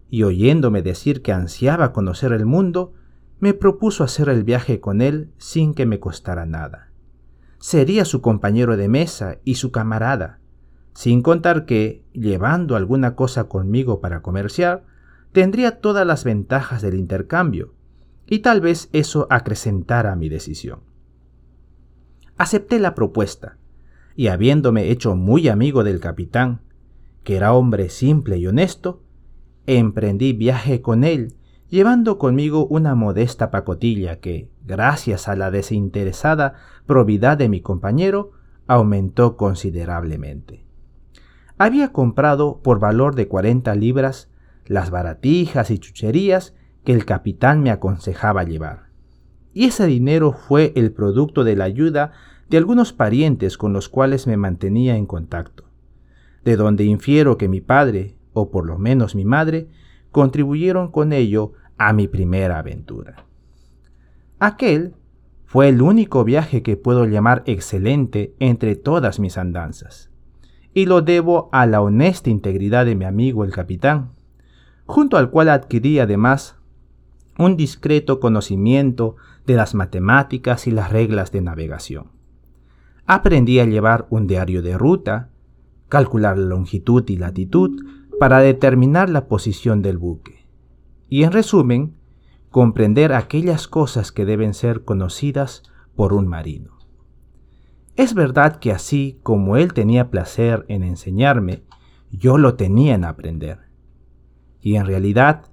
y 0.10 0.24
oyéndome 0.24 0.82
decir 0.82 1.22
que 1.22 1.34
ansiaba 1.34 1.94
conocer 1.94 2.32
el 2.34 2.46
mundo, 2.46 2.94
me 3.40 3.54
propuso 3.54 4.04
hacer 4.04 4.30
el 4.30 4.44
viaje 4.44 4.80
con 4.80 5.02
él 5.02 5.32
sin 5.38 5.74
que 5.74 5.86
me 5.86 6.00
costara 6.00 6.46
nada. 6.46 6.92
Sería 7.60 8.06
su 8.06 8.22
compañero 8.22 8.78
de 8.78 8.88
mesa 8.88 9.38
y 9.44 9.56
su 9.56 9.72
camarada, 9.72 10.40
sin 10.94 11.22
contar 11.22 11.66
que, 11.66 12.04
llevando 12.14 12.76
alguna 12.76 13.16
cosa 13.16 13.46
conmigo 13.46 14.02
para 14.02 14.22
comerciar, 14.22 14.86
tendría 15.32 15.80
todas 15.80 16.08
las 16.08 16.24
ventajas 16.24 16.82
del 16.82 16.96
intercambio, 16.96 17.74
y 18.26 18.40
tal 18.40 18.62
vez 18.62 18.90
eso 18.94 19.28
acrecentara 19.30 20.16
mi 20.16 20.30
decisión. 20.30 20.80
Acepté 22.38 22.80
la 22.80 22.96
propuesta, 22.96 23.58
y 24.16 24.28
habiéndome 24.28 24.90
hecho 24.90 25.16
muy 25.16 25.48
amigo 25.48 25.84
del 25.84 26.00
capitán, 26.00 26.62
que 27.24 27.36
era 27.36 27.54
hombre 27.54 27.90
simple 27.90 28.38
y 28.38 28.48
honesto, 28.48 29.04
emprendí 29.68 30.34
viaje 30.34 30.82
con 30.82 31.04
él, 31.04 31.36
llevando 31.70 32.18
conmigo 32.18 32.66
una 32.66 32.96
modesta 32.96 33.52
pacotilla 33.52 34.20
que, 34.20 34.50
gracias 34.66 35.28
a 35.28 35.36
la 35.36 35.52
desinteresada 35.52 36.56
probidad 36.86 37.38
de 37.38 37.50
mi 37.50 37.62
compañero, 37.62 38.32
aumentó 38.66 39.38
considerablemente. 39.38 40.66
Había 41.58 41.92
comprado 41.92 42.62
por 42.64 42.80
valor 42.80 43.16
de 43.16 43.28
40 43.28 43.76
libras 43.76 44.30
las 44.66 44.90
baratijas 44.90 45.72
y 45.72 45.80
chucherías 45.80 46.54
que 46.84 46.94
el 46.94 47.06
capitán 47.06 47.62
me 47.62 47.72
aconsejaba 47.72 48.44
llevar. 48.44 48.88
Y 49.54 49.66
ese 49.66 49.88
dinero 49.88 50.34
fue 50.34 50.72
el 50.76 50.92
producto 50.92 51.44
de 51.44 51.56
la 51.56 51.66
ayuda 51.66 52.12
de 52.50 52.58
algunos 52.58 52.94
parientes 52.94 53.58
con 53.58 53.74
los 53.74 53.90
cuales 53.90 54.28
me 54.28 54.38
mantenía 54.38 54.96
en 54.96 55.06
contacto, 55.06 55.66
de 56.46 56.56
donde 56.56 56.86
infiero 56.86 57.38
que 57.38 57.50
mi 57.50 57.60
padre, 57.60 58.17
o 58.38 58.52
por 58.52 58.66
lo 58.66 58.78
menos 58.78 59.16
mi 59.16 59.26
madre, 59.26 59.68
contribuyeron 60.12 60.92
con 60.92 61.12
ello 61.12 61.54
a 61.78 61.94
mi 61.94 62.08
primera 62.08 62.60
aventura. 62.60 63.26
Aquel 64.40 64.94
fue 65.46 65.70
el 65.70 65.82
único 65.82 66.24
viaje 66.24 66.62
que 66.62 66.78
puedo 66.78 67.06
llamar 67.06 67.44
excelente 67.46 68.36
entre 68.40 68.76
todas 68.76 69.20
mis 69.20 69.38
andanzas, 69.38 70.12
y 70.74 70.86
lo 70.86 71.02
debo 71.02 71.50
a 71.52 71.66
la 71.66 71.82
honesta 71.82 72.30
integridad 72.30 72.86
de 72.86 72.96
mi 72.96 73.06
amigo 73.06 73.44
el 73.44 73.52
capitán, 73.52 74.12
junto 74.86 75.18
al 75.18 75.32
cual 75.32 75.50
adquirí 75.50 76.00
además 76.00 76.58
un 77.40 77.58
discreto 77.58 78.20
conocimiento 78.20 79.16
de 79.46 79.56
las 79.56 79.74
matemáticas 79.74 80.68
y 80.68 80.72
las 80.72 80.92
reglas 80.92 81.32
de 81.32 81.42
navegación. 81.42 82.08
Aprendí 83.06 83.60
a 83.60 83.66
llevar 83.66 84.06
un 84.10 84.28
diario 84.28 84.62
de 84.62 84.78
ruta, 84.78 85.30
calcular 85.90 86.38
la 86.38 86.48
longitud 86.48 87.04
y 87.08 87.18
latitud 87.18 87.82
para 88.20 88.40
determinar 88.40 89.10
la 89.10 89.28
posición 89.28 89.82
del 89.82 89.98
buque, 89.98 90.48
y 91.10 91.24
en 91.24 91.32
resumen, 91.32 91.98
comprender 92.50 93.14
aquellas 93.14 93.68
cosas 93.68 94.12
que 94.12 94.26
deben 94.26 94.54
ser 94.54 94.84
conocidas 94.84 95.64
por 95.96 96.14
un 96.14 96.28
marino. 96.28 96.78
Es 97.96 98.14
verdad 98.14 98.58
que 98.58 98.72
así 98.72 99.20
como 99.24 99.58
él 99.58 99.74
tenía 99.74 100.10
placer 100.10 100.66
en 100.68 100.84
enseñarme, 100.84 101.64
yo 102.12 102.38
lo 102.38 102.56
tenía 102.56 102.96
en 102.96 103.04
aprender 103.04 103.68
y 104.68 104.76
en 104.76 104.86
realidad 104.86 105.46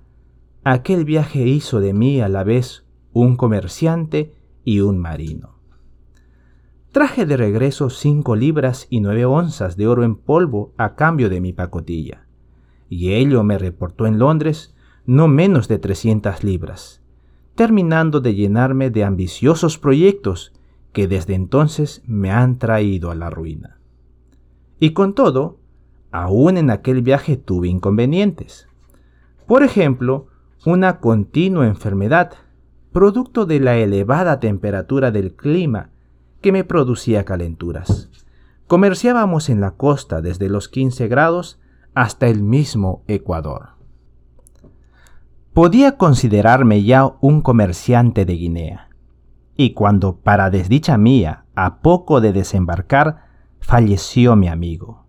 aquel 0.64 1.04
viaje 1.04 1.46
hizo 1.46 1.78
de 1.78 1.92
mí 1.92 2.20
a 2.20 2.28
la 2.28 2.42
vez 2.42 2.84
un 3.12 3.36
comerciante 3.36 4.34
y 4.64 4.80
un 4.80 4.98
marino. 4.98 5.60
Traje 6.90 7.24
de 7.24 7.36
regreso 7.36 7.90
cinco 7.90 8.34
libras 8.34 8.88
y 8.90 9.00
nueve 9.00 9.24
onzas 9.24 9.76
de 9.76 9.86
oro 9.86 10.02
en 10.02 10.16
polvo 10.16 10.74
a 10.78 10.96
cambio 10.96 11.28
de 11.28 11.40
mi 11.40 11.52
pacotilla, 11.52 12.23
y 12.88 13.12
ello 13.12 13.42
me 13.42 13.58
reportó 13.58 14.06
en 14.06 14.18
Londres 14.18 14.74
no 15.06 15.28
menos 15.28 15.68
de 15.68 15.78
trescientas 15.78 16.44
libras, 16.44 17.02
terminando 17.54 18.20
de 18.20 18.34
llenarme 18.34 18.90
de 18.90 19.04
ambiciosos 19.04 19.78
proyectos 19.78 20.52
que 20.92 21.08
desde 21.08 21.34
entonces 21.34 22.02
me 22.06 22.30
han 22.30 22.58
traído 22.58 23.10
a 23.10 23.14
la 23.14 23.28
ruina. 23.28 23.78
Y 24.78 24.90
con 24.90 25.14
todo, 25.14 25.58
aún 26.10 26.56
en 26.56 26.70
aquel 26.70 27.02
viaje 27.02 27.36
tuve 27.36 27.68
inconvenientes. 27.68 28.68
Por 29.46 29.62
ejemplo, 29.62 30.28
una 30.64 31.00
continua 31.00 31.66
enfermedad, 31.66 32.32
producto 32.92 33.44
de 33.44 33.60
la 33.60 33.76
elevada 33.76 34.40
temperatura 34.40 35.10
del 35.10 35.34
clima 35.34 35.90
que 36.40 36.52
me 36.52 36.64
producía 36.64 37.24
calenturas. 37.24 38.10
Comerciábamos 38.66 39.50
en 39.50 39.60
la 39.60 39.72
costa 39.72 40.22
desde 40.22 40.48
los 40.48 40.68
15 40.68 41.08
grados 41.08 41.58
hasta 41.94 42.26
el 42.26 42.42
mismo 42.42 43.02
Ecuador. 43.06 43.70
Podía 45.52 45.96
considerarme 45.96 46.82
ya 46.82 47.12
un 47.20 47.40
comerciante 47.40 48.24
de 48.24 48.34
Guinea, 48.34 48.88
y 49.56 49.70
cuando, 49.70 50.16
para 50.16 50.50
desdicha 50.50 50.98
mía, 50.98 51.44
a 51.54 51.76
poco 51.76 52.20
de 52.20 52.32
desembarcar, 52.32 53.24
falleció 53.60 54.34
mi 54.34 54.48
amigo. 54.48 55.06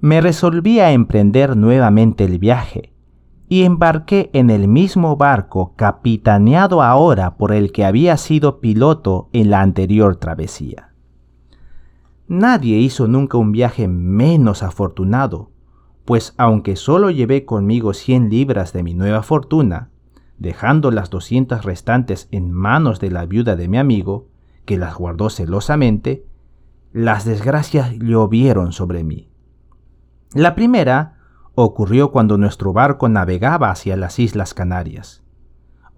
Me 0.00 0.20
resolví 0.20 0.80
a 0.80 0.90
emprender 0.90 1.56
nuevamente 1.56 2.24
el 2.24 2.38
viaje, 2.38 2.92
y 3.48 3.62
embarqué 3.62 4.30
en 4.34 4.50
el 4.50 4.68
mismo 4.68 5.16
barco 5.16 5.74
capitaneado 5.76 6.82
ahora 6.82 7.36
por 7.36 7.52
el 7.52 7.72
que 7.72 7.84
había 7.84 8.16
sido 8.16 8.60
piloto 8.60 9.30
en 9.32 9.50
la 9.50 9.62
anterior 9.62 10.16
travesía. 10.16 10.90
Nadie 12.26 12.76
hizo 12.76 13.08
nunca 13.08 13.38
un 13.38 13.52
viaje 13.52 13.88
menos 13.88 14.62
afortunado, 14.62 15.50
pues 16.08 16.32
aunque 16.38 16.74
solo 16.76 17.10
llevé 17.10 17.44
conmigo 17.44 17.92
100 17.92 18.30
libras 18.30 18.72
de 18.72 18.82
mi 18.82 18.94
nueva 18.94 19.22
fortuna, 19.22 19.90
dejando 20.38 20.90
las 20.90 21.10
200 21.10 21.66
restantes 21.66 22.28
en 22.30 22.50
manos 22.50 22.98
de 22.98 23.10
la 23.10 23.26
viuda 23.26 23.56
de 23.56 23.68
mi 23.68 23.76
amigo, 23.76 24.26
que 24.64 24.78
las 24.78 24.94
guardó 24.94 25.28
celosamente, 25.28 26.24
las 26.94 27.26
desgracias 27.26 27.92
llovieron 27.98 28.72
sobre 28.72 29.04
mí. 29.04 29.28
La 30.32 30.54
primera 30.54 31.18
ocurrió 31.54 32.10
cuando 32.10 32.38
nuestro 32.38 32.72
barco 32.72 33.10
navegaba 33.10 33.70
hacia 33.70 33.94
las 33.98 34.18
Islas 34.18 34.54
Canarias, 34.54 35.22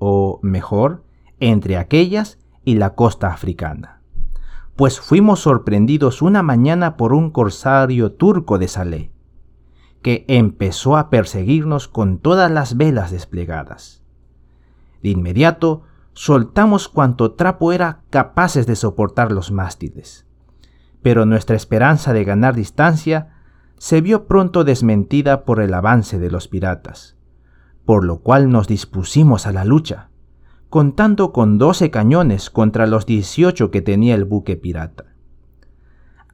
o 0.01 0.41
mejor, 0.43 1.05
entre 1.39 1.77
aquellas 1.77 2.41
y 2.65 2.75
la 2.75 2.97
costa 2.97 3.29
africana, 3.29 4.03
pues 4.75 4.99
fuimos 4.99 5.39
sorprendidos 5.39 6.21
una 6.21 6.43
mañana 6.43 6.97
por 6.97 7.13
un 7.13 7.31
corsario 7.31 8.11
turco 8.11 8.59
de 8.59 8.67
Salé, 8.67 9.10
que 10.03 10.25
empezó 10.29 10.97
a 10.97 11.11
perseguirnos 11.11 11.89
con 11.89 12.19
todas 12.19 12.51
las 12.51 12.77
velas 12.77 13.11
desplegadas. 13.11 14.03
De 15.03 15.11
inmediato 15.11 15.83
soltamos 16.13 16.89
cuanto 16.89 17.33
trapo 17.33 17.73
era 17.73 18.03
capaces 18.11 18.67
de 18.67 18.77
soportar 18.77 19.33
los 19.33 19.51
mástiles, 19.51 20.27
pero 21.03 21.27
nuestra 21.27 21.57
esperanza 21.57 22.13
de 22.13 22.25
ganar 22.25 22.55
distancia 22.55 23.35
se 23.77 24.01
vio 24.01 24.27
pronto 24.27 24.65
desmentida 24.65 25.45
por 25.45 25.61
el 25.61 25.73
avance 25.73 26.19
de 26.19 26.31
los 26.31 26.49
piratas, 26.49 27.17
por 27.87 28.05
lo 28.05 28.19
cual 28.19 28.51
nos 28.51 28.69
dispusimos 28.69 29.47
a 29.47 29.53
la 29.53 29.65
lucha, 29.65 30.11
contando 30.69 31.33
con 31.33 31.59
doce 31.59 31.91
cañones 31.91 32.51
contra 32.51 32.87
los 32.87 33.07
dieciocho 33.07 33.71
que 33.71 33.83
tenía 33.83 34.15
el 34.15 34.25
buque 34.25 34.57
pirata. 34.57 35.07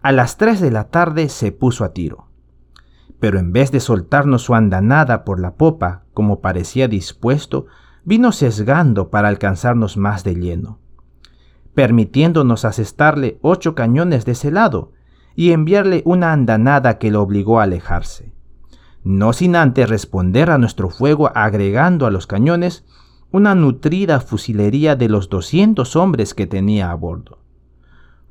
A 0.02 0.12
las 0.12 0.36
tres 0.36 0.60
de 0.60 0.70
la 0.70 0.88
tarde 0.88 1.28
se 1.28 1.52
puso 1.52 1.84
a 1.84 1.92
tiro, 1.92 2.25
pero 3.20 3.38
en 3.38 3.52
vez 3.52 3.72
de 3.72 3.80
soltarnos 3.80 4.42
su 4.42 4.54
andanada 4.54 5.24
por 5.24 5.40
la 5.40 5.54
popa 5.54 6.02
como 6.12 6.40
parecía 6.40 6.88
dispuesto, 6.88 7.66
vino 8.04 8.32
sesgando 8.32 9.10
para 9.10 9.28
alcanzarnos 9.28 9.96
más 9.96 10.22
de 10.24 10.34
lleno, 10.34 10.78
permitiéndonos 11.74 12.64
asestarle 12.64 13.38
ocho 13.42 13.74
cañones 13.74 14.24
de 14.24 14.32
ese 14.32 14.50
lado, 14.50 14.92
y 15.34 15.52
enviarle 15.52 16.02
una 16.06 16.32
andanada 16.32 16.98
que 16.98 17.10
lo 17.10 17.20
obligó 17.20 17.60
a 17.60 17.64
alejarse, 17.64 18.32
no 19.04 19.32
sin 19.34 19.54
antes 19.54 19.88
responder 19.88 20.50
a 20.50 20.58
nuestro 20.58 20.88
fuego 20.88 21.30
agregando 21.34 22.06
a 22.06 22.10
los 22.10 22.26
cañones 22.26 22.86
una 23.30 23.54
nutrida 23.54 24.20
fusilería 24.20 24.96
de 24.96 25.08
los 25.08 25.28
200 25.28 25.94
hombres 25.96 26.32
que 26.32 26.46
tenía 26.46 26.90
a 26.90 26.94
bordo. 26.94 27.38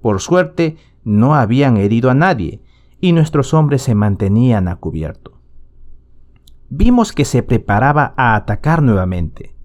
Por 0.01 0.19
suerte, 0.19 0.77
no 1.03 1.35
habían 1.35 1.77
herido 1.77 2.09
a 2.09 2.15
nadie 2.15 2.61
y 3.07 3.11
nuestros 3.13 3.53
hombres 3.53 3.81
se 3.81 3.95
mantenían 3.95 4.67
a 4.67 4.75
cubierto. 4.77 5.39
Vimos 6.69 7.13
que 7.13 7.25
se 7.25 7.43
preparaba 7.43 8.13
a 8.17 8.35
atacar 8.35 8.81
nuevamente, 8.81 9.55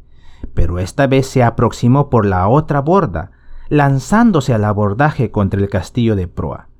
pero 0.55 0.79
esta 0.79 1.07
vez 1.07 1.27
se 1.27 1.43
aproximó 1.43 2.11
por 2.11 2.27
la 2.27 2.49
otra 2.49 2.81
borda, 2.81 3.33
lanzándose 3.69 4.55
al 4.55 4.65
abordaje 4.65 5.31
contra 5.31 5.61
el 5.61 5.69
castillo 5.69 6.17
de 6.17 6.29
proa 6.29 6.71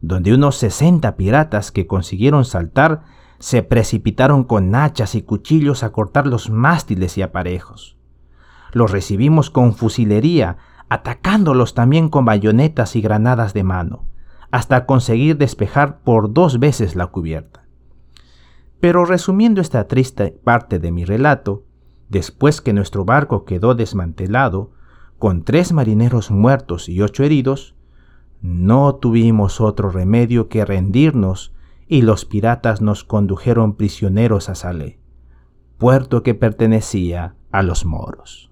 donde 0.00 0.32
unos 0.32 0.56
60 0.56 1.16
piratas 1.16 1.72
que 1.72 1.86
consiguieron 1.86 2.44
saltar 2.44 3.02
se 3.38 3.62
precipitaron 3.62 4.44
con 4.44 4.74
hachas 4.74 5.14
y 5.14 5.22
cuchillos 5.22 5.82
a 5.82 5.92
cortar 5.92 6.26
los 6.26 6.50
mástiles 6.50 7.16
y 7.18 7.22
aparejos. 7.22 7.96
Los 8.72 8.90
recibimos 8.90 9.50
con 9.50 9.74
fusilería, 9.74 10.58
atacándolos 10.88 11.74
también 11.74 12.08
con 12.08 12.24
bayonetas 12.24 12.96
y 12.96 13.00
granadas 13.00 13.54
de 13.54 13.64
mano, 13.64 14.04
hasta 14.50 14.86
conseguir 14.86 15.36
despejar 15.36 16.00
por 16.00 16.32
dos 16.32 16.58
veces 16.58 16.96
la 16.96 17.06
cubierta. 17.06 17.64
Pero 18.80 19.04
resumiendo 19.04 19.60
esta 19.60 19.86
triste 19.86 20.38
parte 20.42 20.78
de 20.78 20.90
mi 20.90 21.04
relato, 21.04 21.64
después 22.08 22.60
que 22.60 22.72
nuestro 22.72 23.04
barco 23.04 23.44
quedó 23.44 23.74
desmantelado, 23.74 24.72
con 25.18 25.44
tres 25.44 25.72
marineros 25.72 26.30
muertos 26.30 26.88
y 26.88 27.02
ocho 27.02 27.24
heridos, 27.24 27.74
no 28.40 28.94
tuvimos 28.94 29.60
otro 29.60 29.90
remedio 29.90 30.48
que 30.48 30.64
rendirnos 30.64 31.52
y 31.86 32.02
los 32.02 32.24
piratas 32.24 32.80
nos 32.80 33.04
condujeron 33.04 33.74
prisioneros 33.74 34.48
a 34.48 34.54
Salé, 34.54 34.98
puerto 35.76 36.22
que 36.22 36.34
pertenecía 36.34 37.34
a 37.50 37.62
los 37.62 37.84
moros. 37.84 38.49